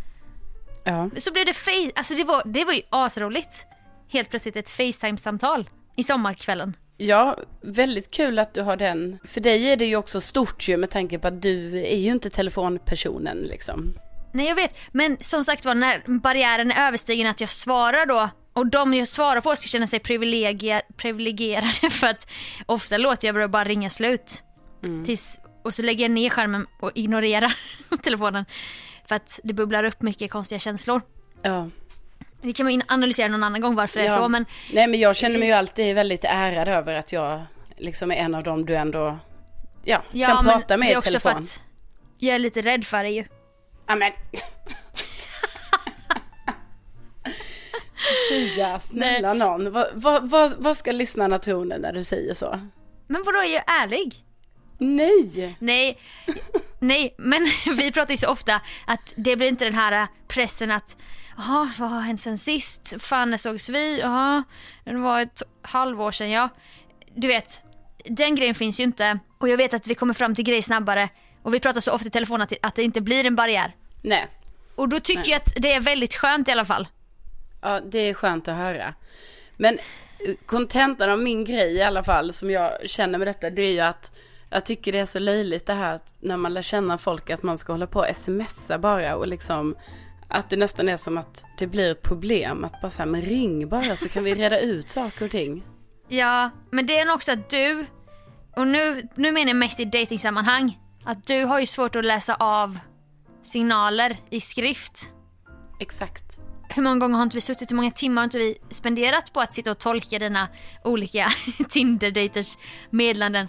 [0.84, 1.10] Ja.
[1.16, 3.66] Så blev det face, alltså det var, det var ju asroligt.
[4.12, 6.76] Helt plötsligt ett Facetime-samtal i sommarkvällen.
[6.96, 9.18] Ja, väldigt kul att du har den.
[9.24, 12.10] För dig är det ju också stort ju med tanke på att du är ju
[12.10, 13.94] inte telefonpersonen liksom.
[14.32, 18.28] Nej jag vet, men som sagt var när barriären är överstigen att jag svarar då
[18.52, 22.30] och de jag svarar på ska känna sig privilegier, privilegierade för att
[22.66, 24.42] ofta låter jag bara ringa slut.
[25.04, 27.56] Tills, och så lägger jag ner skärmen och ignorerar
[28.02, 28.44] telefonen.
[29.10, 31.02] För att det bubblar upp mycket konstiga känslor.
[31.42, 31.68] Ja.
[32.42, 34.16] Det kan man analysera någon annan gång varför det är Ja.
[34.16, 37.42] så men Nej men jag känner mig ju alltid väldigt ärad över att jag
[37.76, 39.18] liksom är en av dem du ändå
[39.84, 41.32] ja, ja, kan men prata med det är i också telefon.
[41.32, 41.62] för att
[42.18, 43.24] jag är lite rädd för det ju.
[43.86, 44.12] Ja men.
[47.96, 49.72] Sofia, snälla någon.
[49.72, 52.60] Vad, vad, vad, vad ska lyssnarna tro när du säger så?
[53.06, 54.24] Men vadå, jag är ärlig?
[54.78, 55.56] Nej!
[55.58, 55.98] Nej,
[56.80, 60.96] nej, men vi pratar ju så ofta att det blir inte den här pressen att
[61.36, 63.02] Jaha, vad har hänt sen sist?
[63.02, 64.00] Fan, när sågs vi?
[64.00, 64.44] Jaha,
[64.84, 66.48] det var ett halvår sedan ja.
[67.14, 67.62] Du vet,
[68.04, 69.18] den grejen finns ju inte.
[69.38, 71.08] Och jag vet att vi kommer fram till grejer snabbare.
[71.42, 73.74] Och vi pratar så ofta i telefon att, att det inte blir en barriär.
[74.02, 74.26] Nej.
[74.74, 76.88] Och då tycker jag att det är väldigt skönt i alla fall.
[77.60, 78.94] Ja, det är skönt att höra.
[79.56, 83.62] Men eh, kontentan av min grej i alla fall, som jag känner med detta, det
[83.62, 84.10] är ju att
[84.50, 87.58] jag tycker det är så löjligt det här när man lär känna folk att man
[87.58, 89.76] ska hålla på och smsa bara och liksom
[90.28, 93.68] att det nästan är som att det blir ett problem att bara säga men ring
[93.68, 95.64] bara så kan vi reda ut saker och ting.
[96.08, 97.86] Ja, men det är nog också att du,
[98.56, 102.34] och nu, nu menar jag mest i datingsammanhang att du har ju svårt att läsa
[102.34, 102.78] av
[103.42, 105.12] signaler i skrift.
[105.80, 106.38] Exakt.
[106.68, 109.40] Hur många gånger har inte vi suttit, hur många timmar har inte vi spenderat på
[109.40, 110.48] att sitta och tolka dina
[110.84, 111.28] olika
[111.68, 112.58] Tinder-daters
[112.90, 113.48] meddelanden?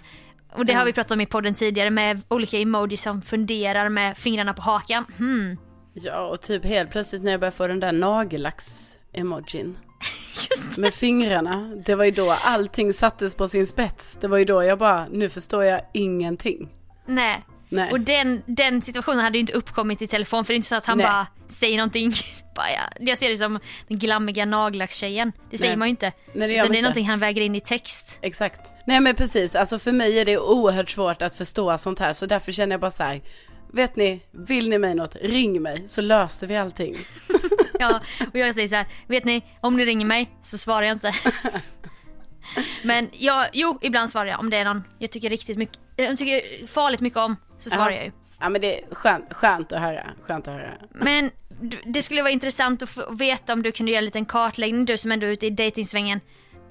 [0.54, 4.18] Och det har vi pratat om i podden tidigare med olika emojis som funderar med
[4.18, 5.04] fingrarna på hakan.
[5.18, 5.56] Hmm.
[5.94, 9.78] Ja, och typ helt plötsligt när jag började få den där nagellax-emojin
[10.78, 14.18] med fingrarna, det var ju då allting sattes på sin spets.
[14.20, 16.68] Det var ju då jag bara, nu förstår jag ingenting.
[17.06, 17.44] Nej.
[17.68, 17.90] Nej.
[17.90, 20.76] Och den, den situationen hade ju inte uppkommit i telefon för det är inte så
[20.76, 21.06] att han Nej.
[21.06, 22.12] bara säger någonting.
[22.56, 22.80] bara, ja.
[23.00, 25.32] Jag ser det som den glammiga nagellackstjejen.
[25.50, 25.78] Det säger Nej.
[25.78, 26.12] man ju inte.
[26.32, 26.80] Nej, det Utan det är inte.
[26.82, 28.18] någonting han väger in i text.
[28.22, 28.71] Exakt.
[28.86, 32.26] Nej men precis, alltså för mig är det oerhört svårt att förstå sånt här så
[32.26, 33.20] därför känner jag bara så här.
[33.72, 36.96] Vet ni, vill ni mig något, ring mig så löser vi allting.
[37.78, 38.00] Ja,
[38.32, 41.14] och jag säger så här, vet ni, om ni ringer mig så svarar jag inte.
[42.82, 46.18] Men ja, jo, ibland svarar jag om det är någon jag tycker riktigt mycket, jag
[46.18, 47.96] tycker farligt mycket om, så svarar Ja.
[47.96, 48.12] jag ju.
[48.40, 50.70] Ja men det är skönt, skönt att höra, skönt att höra.
[50.90, 51.30] Men
[51.84, 55.12] det skulle vara intressant att veta om du kunde göra en liten kartläggning, du som
[55.12, 56.20] ändå är ute i dejtingsvängen.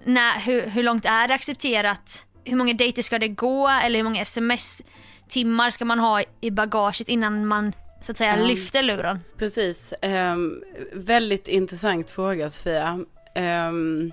[0.05, 2.25] När, hur, hur långt är det accepterat?
[2.43, 3.67] Hur många dejter ska det gå?
[3.67, 8.83] Eller hur många sms-timmar ska man ha i bagaget innan man så att säga lyfter
[8.83, 9.19] luren?
[9.37, 9.93] Precis.
[10.01, 13.05] Ehm, väldigt intressant fråga Sofia.
[13.35, 14.11] Ehm,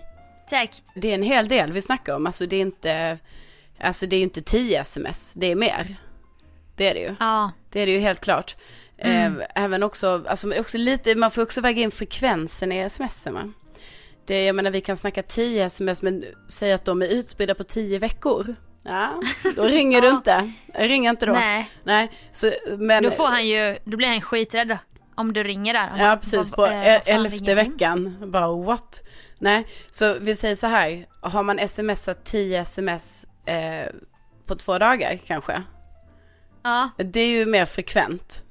[0.49, 0.83] Tack.
[0.95, 2.27] det är en hel del vi snackar om.
[2.27, 3.19] Alltså det är inte,
[3.81, 5.97] alltså det är inte 10 sms, det är mer.
[6.77, 7.15] Det är det ju.
[7.21, 8.57] Ja, Det är det ju helt klart.
[8.99, 13.53] Ehm, även också, alltså också lite, man får också väga in frekvensen i smsen va.
[14.29, 17.65] Det, jag menar vi kan snacka 10 sms men säg att de är utspridda på
[17.65, 18.55] 10 veckor.
[18.83, 19.21] Ja,
[19.57, 20.17] då ringer du Ja.
[20.17, 20.53] inte.
[20.75, 21.33] Jag ringer inte då.
[21.33, 21.71] nej.
[21.85, 24.79] Nej, så, men, Då får han ju, då blir han skiträdd då,
[25.15, 25.89] om du ringer där.
[25.99, 28.17] Ja bara, precis, på eh, e- fan elfte veckan.
[28.33, 29.03] Bara what?
[29.39, 31.07] Nej, så vi säger så här.
[31.23, 33.89] Har man smsat 10 sms eh,
[34.47, 35.63] på två dagar kanske.
[36.63, 38.43] Ja, Det är ju mer frekvent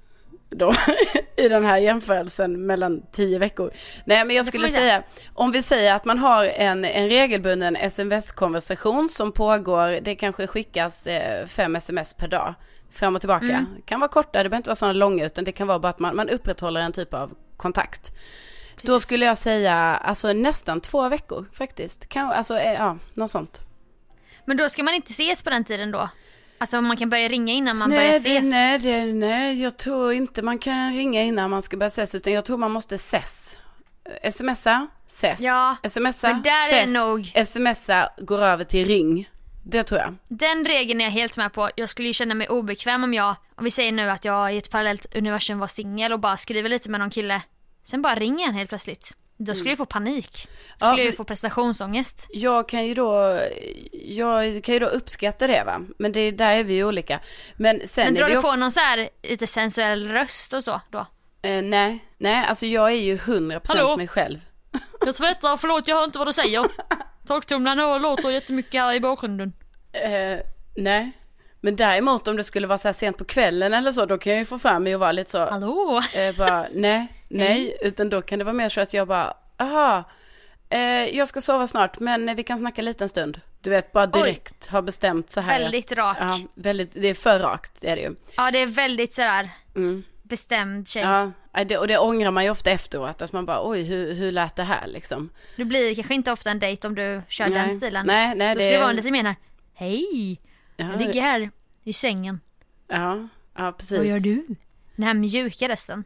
[0.50, 0.74] då
[1.38, 3.72] i den här jämförelsen mellan 10 veckor.
[4.06, 9.10] Nej men jag skulle säga, om vi säger att man har en, en regelbunden sms-konversation
[9.10, 12.56] som pågår, det kanske skickas eh, fem sms per dag
[12.92, 13.46] fram och tillbaka.
[13.46, 13.66] Mm.
[13.86, 16.00] kan vara korta, det behöver inte vara sådana långa utan det kan vara bara att
[16.00, 18.12] man, man upprätthåller en typ av kontakt.
[18.82, 19.04] Då Precis.
[19.04, 22.10] skulle jag säga alltså nästan två veckor faktiskt.
[22.10, 23.62] Kan, alltså eh, ja, något sånt.
[24.46, 26.10] men då ska man inte ses på den tiden då?
[26.58, 28.42] Alltså man kan börja ringa innan man börjar Nej, ses?
[28.44, 32.16] det, nej, det, nej, jag tror inte man kan ringa innan man ska börja ses,
[32.16, 33.56] utan jag tror man måste ses.
[34.32, 35.42] Smsa, ses.
[35.42, 36.94] Ja, Smsa, men där är ses.
[36.94, 39.30] nog- Smsa går över till ring.
[39.70, 40.16] Det tror jag.
[40.28, 41.70] Den regeln är jag helt med på.
[41.76, 44.58] Jag skulle ju känna mig obekväm om jag, om vi säger nu att jag i
[44.58, 47.42] ett parallellt universum var singel och bara skriver lite med någon kille.
[47.84, 49.18] Sen bara ringer han helt plötsligt.
[49.38, 50.48] Då skulle jag få panik.
[50.48, 52.28] Då Ja, skulle jag ju för- få prestationsångest.
[52.30, 53.40] Jag kan ju då,
[53.92, 57.20] jag kan ju då uppskatta det va, men det, där är vi ju olika.
[57.56, 61.00] Men sen Men drar du på någon så här lite sensuell röst och så då?
[61.42, 63.98] Eh, nej, nej, alltså jag är ju 100% Hallå?
[63.98, 64.40] mig själv.
[65.06, 66.66] Jag tvättar, förlåt jag hör inte vad du säger.
[67.28, 69.54] Torktumlaren låter jättemycket här i bakgrunden.
[69.94, 70.40] Eh,
[70.76, 71.12] nej.
[71.62, 74.32] Men däremot om det skulle vara så här sent på kvällen eller så, då kan
[74.34, 76.02] jag ju få för mig att vara lite så, Hallå?
[76.16, 80.04] eh, bara nej, nej, utan då kan det vara mer så att jag bara, aha,
[80.70, 80.80] eh,
[81.18, 83.42] jag ska sova snart, men vi kan snacka lite en stund.
[83.62, 85.60] Du vet, bara direkt har bestämt så här.
[85.60, 86.18] Väldigt rak.
[86.20, 88.16] Ja, väldigt, det är för rakt, det är det ju.
[88.38, 90.04] Ja det är väldigt sådär Mm.
[90.24, 91.04] bestämd tjej.
[91.54, 94.32] Ja, det, och det ångrar man ju ofta efteråt, att man bara, oj, hur, hur
[94.32, 95.30] lät det här liksom?
[95.56, 97.60] Det blir kanske inte ofta en dejt om du kör Nej.
[97.60, 98.06] den stilen.
[98.06, 99.36] Nej, nej, Då ska det vara lite mer
[99.74, 100.42] hej,
[100.78, 101.52] Ja, jag ligger här
[101.84, 102.40] i sängen.
[102.88, 103.98] Ja, ja precis.
[103.98, 104.46] Vad gör du?
[104.96, 106.04] Den här mjuka rösten.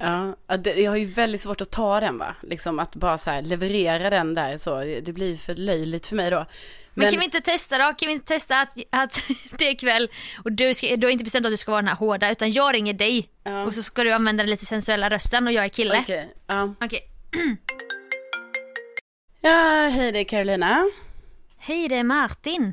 [0.00, 0.34] Ja,
[0.76, 2.34] jag har ju väldigt svårt att ta den va.
[2.42, 4.78] Liksom att bara så här leverera den där så.
[4.80, 6.46] Det, blir för löjligt för mig då.
[6.94, 7.94] Men, kan vi inte testa då?
[7.94, 9.22] Kan vi inte testa att, att
[9.58, 10.10] det är kväll
[10.44, 12.50] och du, ska, du har inte bestämt att du ska vara den här hårda utan
[12.50, 13.64] jag ringer dig Ja.
[13.64, 16.00] och så ska du använda den lite sensuella rösten och jag är kille.
[16.00, 16.34] Okej.
[16.80, 17.40] Okej, ja.
[19.42, 20.90] Ja, hej det är Carolina.
[21.58, 22.72] Hej det är Martin.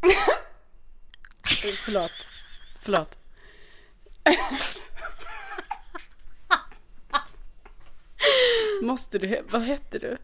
[1.84, 2.12] Förlåt.
[2.82, 3.16] Förlåt.
[8.82, 10.18] Måste du, vad hette du?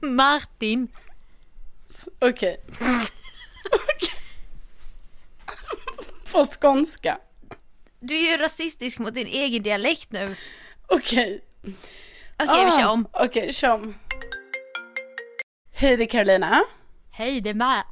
[0.00, 0.88] Martin.
[2.18, 2.60] Okej.
[3.72, 4.12] Okej.
[6.32, 7.18] På skånska.
[8.00, 10.36] Du är ju rasistisk mot din egen dialekt nu.
[10.88, 11.44] Okej.
[12.38, 13.08] Okej vi Ah, kör om.
[13.12, 13.94] Okej, kör om.
[15.72, 16.64] Hej det är Carolina.
[17.10, 17.84] Hej det är Mar...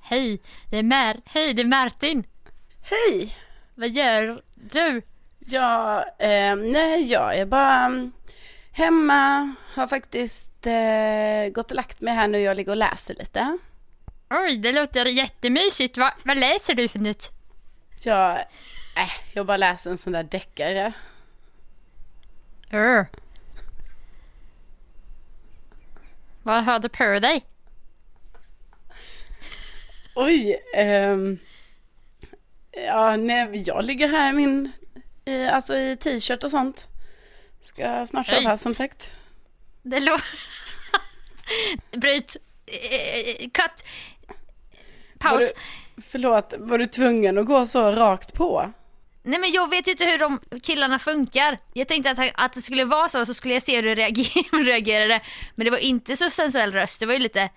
[0.00, 1.16] Hej det är Mar...
[1.24, 2.24] Hej det är Martin.
[2.82, 3.36] Hej.
[3.74, 5.02] Vad gör du?
[5.50, 8.12] Ja, eh, nej jag är bara mm,
[8.72, 9.54] hemma.
[9.74, 12.40] Har faktiskt eh, gått och lagt mig här nu.
[12.40, 13.58] Jag ligger och läser lite.
[14.30, 15.98] Oj, det låter jättemysigt.
[15.98, 17.30] Va, vad läser du för nytt?
[18.02, 18.38] Jag,
[18.96, 20.92] äh, jag bara läser en sån där deckare.
[22.74, 23.04] Uh.
[26.42, 27.44] Vad har du på dig?
[30.14, 30.62] Oj.
[30.74, 31.38] ehm,
[32.86, 34.72] ja, nej, jag ligger här i min,
[35.28, 36.88] i, alltså i t-shirt och sånt.
[37.62, 39.10] Ska snart sova som sagt.
[39.82, 40.24] Det låter...
[41.98, 42.36] Bryt.
[43.40, 43.84] Cut.
[45.20, 45.52] Var Paus.
[45.96, 48.72] du, förlåt, var du tvungen att gå så rakt på?
[49.22, 51.58] Nej men jag vet ju inte hur de killarna funkar.
[51.72, 54.64] Jag tänkte att, att det skulle vara så, så skulle jag se hur du reager-
[54.64, 55.20] reagerade.
[55.54, 57.50] Men det var inte så sensuell röst, det var ju lite...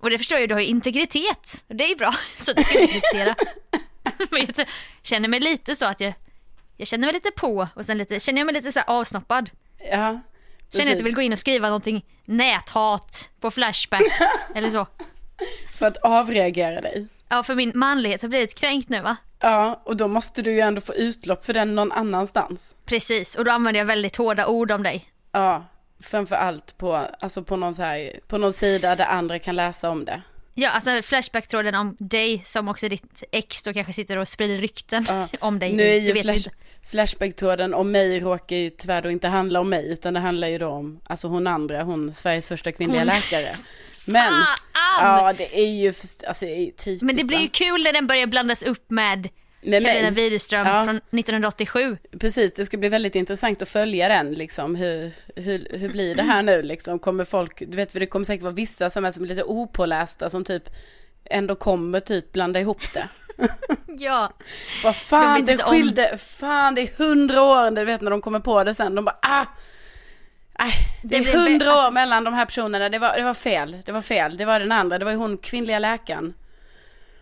[0.00, 1.64] Och det förstår jag du har ju integritet.
[1.68, 3.34] Och det är ju bra, så det ska jag inte kritisera.
[4.30, 4.66] men jag
[5.02, 6.12] känner mig lite så att jag...
[6.80, 9.50] Jag känner mig lite på och sen lite, känner jag mig lite så avsnoppad.
[9.90, 10.20] Ja.
[10.72, 14.02] Känner jag att jag vill gå in och skriva någonting näthat på Flashback
[14.54, 14.86] eller så.
[15.78, 17.06] För att avreagera dig.
[17.28, 19.16] Ja, för min manlighet har blivit kränkt nu va?
[19.40, 22.74] Ja, och då måste du ju ändå få utlopp för den någon annanstans.
[22.84, 25.04] Precis, och då använder jag väldigt hårda ord om dig.
[25.32, 25.64] Ja,
[26.00, 29.90] Framför allt på, alltså på någon så här, på någon sida där andra kan läsa
[29.90, 30.22] om det.
[30.54, 35.04] Ja, alltså Flashback-tråden om dig som också ditt ex då kanske sitter och sprider rykten
[35.08, 35.28] Ja.
[35.40, 35.72] om dig.
[35.72, 36.48] Nu är ju flash.
[36.90, 40.58] Flashback-tråden om mig råkar ju tyvärr då inte handla om mig, utan det handlar ju
[40.58, 43.48] då om, alltså hon andra, hon Sveriges första kvinnliga Hon- läkare.
[44.06, 44.46] Men, Fan!
[45.00, 45.92] ja det är ju,
[46.26, 47.02] alltså är typiskt.
[47.02, 49.28] Men det blir ju kul när den börjar blandas upp med
[49.62, 49.82] Med.
[49.82, 50.84] Karolina Widerström Ja.
[50.84, 51.96] från 1987.
[52.20, 54.74] Precis, det ska bli väldigt intressant att följa den liksom.
[54.76, 56.98] Hur, hur, hur blir det här nu liksom?
[56.98, 60.30] Kommer folk, du vet det kommer säkert vara vissa som är som är lite opålästa
[60.30, 60.62] som typ
[61.24, 63.08] ändå kommer typ blanda ihop det.
[63.98, 64.30] Ja.
[64.84, 68.20] Vad fan det inte om- skilde, fan det är hundra år, du vet när de
[68.20, 69.44] kommer på det sen, de bara ah!
[70.58, 70.72] Nej,
[71.02, 73.34] det, Det är hundra vä- år alltså- mellan de här personerna, det var, det var
[73.34, 76.34] fel, det var fel, det var den andra, det var ju hon kvinnliga läkaren.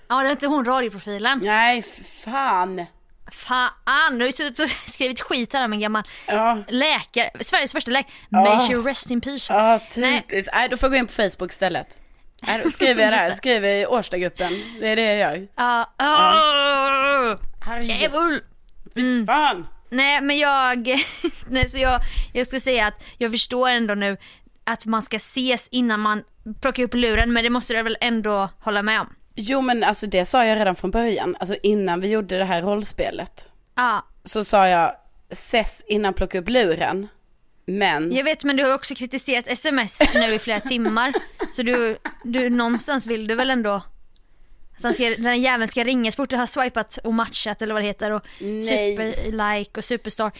[0.08, 1.40] Ja, det var inte hon radioprofilen.
[1.44, 1.82] Nej,
[2.24, 2.86] fan.
[3.32, 3.70] Fan,
[4.12, 8.12] nu har jag skrivit skit här om en gammal Ja, läkare, Sveriges första läkare.
[8.28, 8.42] Ja.
[8.56, 9.52] May she rest in peace.
[9.52, 10.20] ja Nej.
[10.28, 10.52] typiskt.
[10.54, 11.98] Nej, då får jag gå in på Facebook istället.
[12.70, 13.34] Skriver jag det.
[13.34, 15.48] skriver i Årstagruppen, det är det jag gör.
[15.56, 17.90] Ja, åh, Herregud.
[18.00, 18.40] djävul.
[19.26, 19.66] Fan.
[19.90, 20.86] Nej men jag,
[21.48, 22.00] nej så jag,
[22.32, 24.16] jag ska säga att jag förstår ändå nu
[24.64, 26.22] att man ska ses innan man
[26.60, 29.14] plockar upp luren men det måste du väl ändå hålla med om.
[29.34, 32.62] Jo men alltså det sa jag redan från början, alltså innan vi gjorde det här
[32.62, 33.46] rollspelet.
[33.76, 34.92] Ja, Så sa jag,
[35.30, 37.08] ses innan plocka upp luren.
[37.68, 41.12] Men, jag vet men du har också kritiserat sms nu i flera timmar
[41.52, 43.82] så du, du någonstans vill du väl ändå
[44.82, 47.74] han ska, den här jäveln ska ringa så fort du har swipat och matchat eller
[47.74, 48.62] vad det heter och Nej.
[48.62, 50.32] superlike och superstar.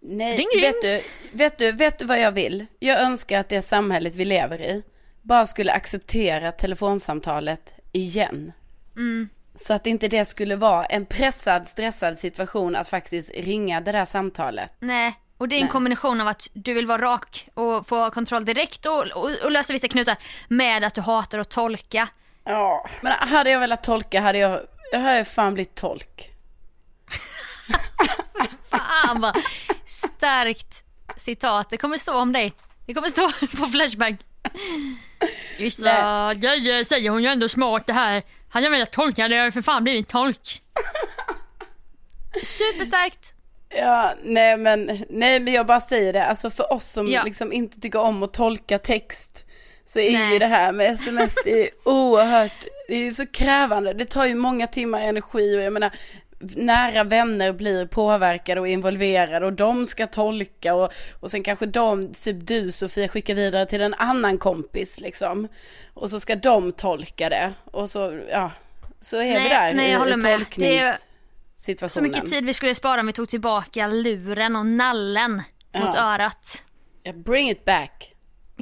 [0.00, 2.66] nej, vet du, vet du, vet du vad jag vill?
[2.78, 4.82] Jag önskar att det samhället vi lever i
[5.22, 8.52] bara skulle acceptera telefonsamtalet igen.
[8.96, 9.28] Mm.
[9.56, 14.04] Så att inte det skulle vara en pressad, stressad situation att faktiskt ringa det där
[14.04, 14.72] samtalet.
[14.78, 15.72] Nej, och det är en Nej.
[15.72, 19.72] kombination av att du vill vara rak och få kontroll direkt och, och, och lösa
[19.72, 20.16] vissa knutar
[20.48, 22.08] med att du hatar att tolka.
[22.44, 24.60] Ja, men hade jag velat tolka hade jag,
[24.92, 26.30] jag hade fan blivit tolk.
[28.70, 29.36] Fan vad
[29.84, 30.84] starkt
[31.16, 31.70] citat.
[31.70, 32.52] Det kommer stå om dig.
[32.86, 33.28] Det kommer stå
[33.60, 34.14] på Flashback.
[35.58, 38.22] Vissa grejer säger hon ju ändå smart det här.
[38.48, 40.62] Hade jag velat tolka det hade jag för fan blivit tolk.
[42.44, 43.34] Superstarkt.
[43.76, 47.22] Ja, nej men, nej men jag bara säger det, alltså för oss som Ja.
[47.24, 49.44] liksom inte tycker om att tolka text
[49.86, 50.32] så är Nej.
[50.32, 54.34] ju det här med sms, det är oerhört, det är så krävande, det tar ju
[54.34, 55.90] många timmar energi och jag menar
[56.42, 62.12] nära vänner blir påverkade och involverade och de ska tolka och, och sen kanske de,
[62.14, 65.48] typ du Sofia skickar vidare till en annan kompis liksom
[65.94, 68.50] och så ska de tolka det och så, ja,
[69.00, 70.46] så är Nej, vi där nej, i, jag håller i med.
[71.60, 71.90] Tolkningssituationen.
[72.12, 75.36] Så mycket tid vi skulle spara om vi tog tillbaka luren och nallen
[75.74, 76.14] mot Ja.
[76.14, 76.64] örat.
[77.02, 78.14] Ja, bring it back.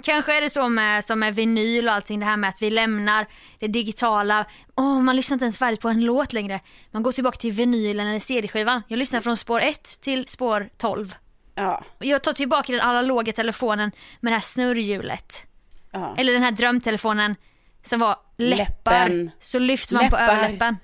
[0.03, 2.71] Kanske är det så med, som med vinyl och allting det här med att vi
[2.71, 3.27] lämnar
[3.59, 4.45] det digitala.
[4.77, 6.61] Åh, man lyssnar inte ens färdigt på en låt längre.
[6.91, 8.83] Man går tillbaka till vinylen eller CD-skivan.
[8.89, 11.15] Jag lyssnar från spår 1 till spår 12.
[11.55, 13.91] Ja, Jag tar tillbaka den analoga telefonen
[14.21, 15.45] med det här snurrhjulet.
[15.93, 16.15] ja.
[16.19, 17.35] Eller den här drömtelefonen
[17.83, 19.09] som var läppar.
[19.09, 19.31] Läppen.
[19.41, 20.35] Så lyfter man på Läppar.
[20.37, 20.77] överläppen.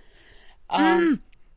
[0.69, 0.97] ja.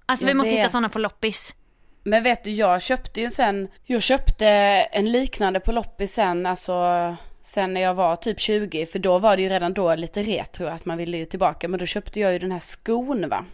[0.10, 0.60] Alltså Jag vi måste vet.
[0.60, 1.56] hitta sådana på loppis.
[2.04, 4.48] Men vet du, jag köpte ju sen, jag köpte
[4.92, 9.36] en liknande på loppis sen, alltså sen när jag var typ 20, för då var
[9.36, 12.34] det ju redan då lite retro att man ville ju tillbaka, men då köpte jag
[12.34, 13.46] ju den här skon va?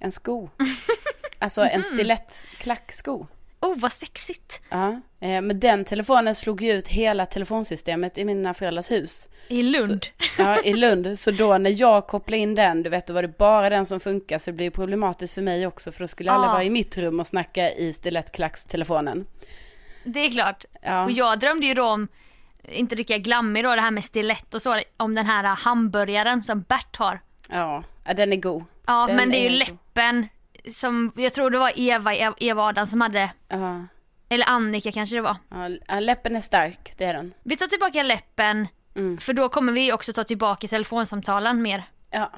[0.00, 0.48] En sko.
[1.38, 3.26] Alltså en stilettklacksko.
[3.60, 4.62] Oh vad sexigt.
[4.68, 4.88] Ja,
[5.20, 9.28] eh, men den telefonen slog ju ut hela telefonsystemet i mina föräldrars hus.
[9.48, 10.06] I Lund.
[10.38, 11.18] Ja, i Lund.
[11.18, 14.00] Så då när jag kopplade in den, du vet, då var det bara den som
[14.00, 14.38] funkar.
[14.38, 15.92] Så det blir ju problematiskt för mig också.
[15.92, 19.26] För då skulle alla vara i mitt rum och snacka i stilettklackstelefonen.
[20.04, 20.64] Det är klart.
[20.82, 21.04] Ja.
[21.04, 22.08] Och jag drömde ju då om,
[22.68, 26.60] inte lika glammig då, det här med stilett och så, om den här hamburgaren som
[26.60, 27.20] Bert har.
[27.48, 28.64] Ja, ja, den är god.
[28.86, 29.58] Ja, Den men det är ju god.
[29.58, 30.28] läppen
[30.70, 33.84] som, jag tror det var Eva, Eva Adam som hade, Ja,
[34.28, 35.36] eller Annika kanske det var.
[35.88, 37.34] ja, läppen är stark, det är den.
[37.42, 39.18] Vi tar tillbaka läppen, Mm.
[39.18, 41.82] för då kommer vi också ta tillbaka telefonsamtalen mer.
[42.10, 42.32] Ja.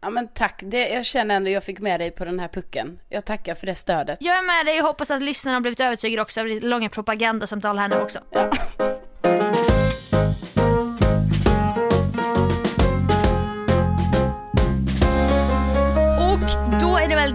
[0.00, 3.00] Ja men tack, det, jag känner ändå jag fick med dig på den här pucken.
[3.08, 4.18] Jag tackar för det stödet.
[4.20, 6.88] Jag är med dig och hoppas att lyssnarna har blivit övertygade också av det långa
[6.88, 8.18] propagandasamtal här nu också.
[8.30, 8.50] Ja.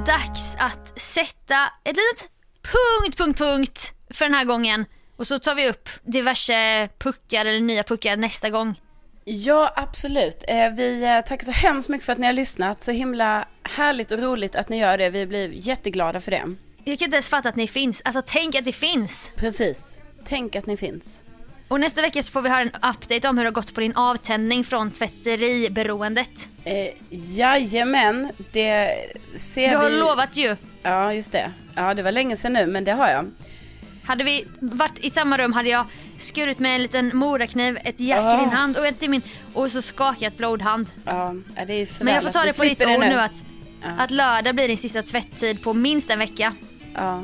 [0.06, 2.30] Det dags att sätta ett litet
[2.62, 4.86] punkt, punkt, punkt för den här gången.
[5.18, 8.80] Och så tar vi upp diverse puckar eller nya puckar nästa gång.
[9.26, 10.43] Ja, absolut.
[10.47, 12.82] Eh, Vi eh, tackar så hemskt mycket för att ni har lyssnat.
[12.82, 15.10] Så himla härligt och roligt att ni gör det.
[15.10, 16.56] Vi blir jätteglada för det.
[16.84, 18.01] Jag kan inte ens fatta att ni finns.
[18.06, 19.32] Alltså tänk att det finns.
[19.36, 19.93] Precis.
[20.26, 21.20] Tänk att ni finns.
[21.74, 23.80] Och nästa vecka så får vi höra en update om hur det har gått på
[23.82, 26.49] din avtändning från tvätteriberoendet.
[26.63, 28.95] Eh, jajamän, det
[29.36, 29.97] ser Du har vi.
[29.99, 30.55] lovat ju.
[30.84, 31.51] Ja, just det.
[31.76, 33.32] Ja, det var länge sedan nu, men det har jag.
[34.05, 35.86] Hade vi varit i samma rum hade jag
[36.17, 38.38] skurit med en liten morakniv, ett jack Ah.
[38.38, 39.21] i din hand och ett i min
[39.53, 40.88] och så skakat blodhand.
[41.05, 43.09] Ja, ja, det är för Men jag får ta vi det på ditt ord det
[43.09, 43.43] nu att,
[43.97, 46.53] att lördag blir din sista tvätttid på minst en vecka.
[46.95, 47.24] Ja.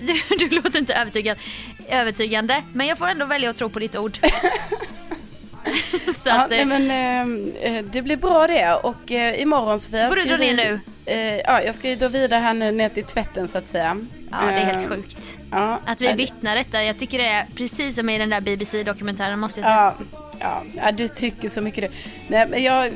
[0.06, 1.38] Du, du låter inte övertygad,
[1.88, 4.18] övertygande men jag får ändå välja att tro på ditt ord.
[6.14, 6.90] så Ja, att, nej, eh, men
[7.60, 10.80] eh, eh, det blir bra det och eh, imorgon Sofia Så får du dra ner
[11.06, 13.96] Eh, ja, jag ska ju då vidare här nu ner till tvätten så att säga.
[14.30, 15.38] ja det är helt Eh, sjukt.
[15.50, 19.38] Ja, Att vi vittnar detta, jag tycker det är precis som i den där BBC-dokumentären
[19.38, 19.94] måste jag säga.
[19.98, 20.04] Ja,
[20.40, 21.96] ja, ja, du tycker så mycket du.
[22.28, 22.92] Nej, men jag,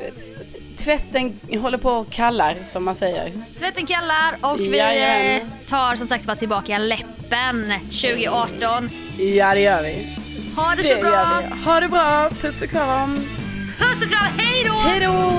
[0.77, 3.33] tvätten håller på och kallar som man säger.
[3.59, 5.37] Tvätten kallar och vi Jajamän.
[5.37, 8.91] eh, tar som sagt bara tillbaka läppen 2018.
[9.19, 10.17] Ja, det gör vi.
[10.57, 11.43] Ha det Det så bra!
[11.65, 13.21] Ha det bra, puss och kram.
[13.79, 14.75] Puss och kram, hej då!
[14.75, 15.31] Hej då!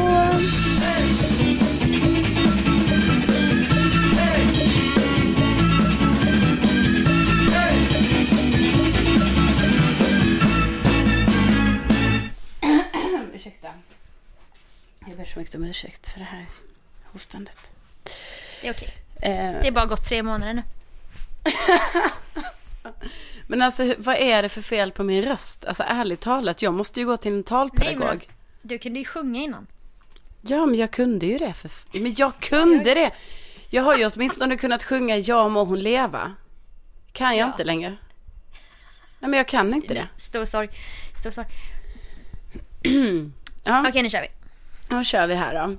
[13.34, 13.70] Ursäkta.
[15.18, 16.46] Jag ber så mycket om ursäkt för det här
[17.04, 17.72] hostandet.
[18.62, 18.94] Det är okej.
[19.16, 20.64] Eh, Det är bara gått tre månader nu.
[23.48, 25.66] Men alltså vad är det för fel på min röst?
[25.66, 28.00] Alltså ärligt talat, jag måste ju gå till en talpedagog.
[28.00, 29.68] Nej, men Du kunde ju sjunga innan.
[30.42, 31.54] Ja, men jag kunde ju det.
[31.54, 31.72] För...
[32.00, 33.12] Men jag kunde det.
[33.70, 36.36] Jag har ju åtminstone kunnat sjunga Ja må hon leva.
[37.12, 37.52] Kan jag Ja.
[37.52, 37.90] inte längre.
[39.20, 40.08] Nej, men jag kan inte det.
[40.18, 40.70] Stor sorg.
[41.20, 41.48] Stor sorg.
[43.68, 44.28] Ja, Okej, nu kör vi
[44.88, 45.76] då kör vi här då.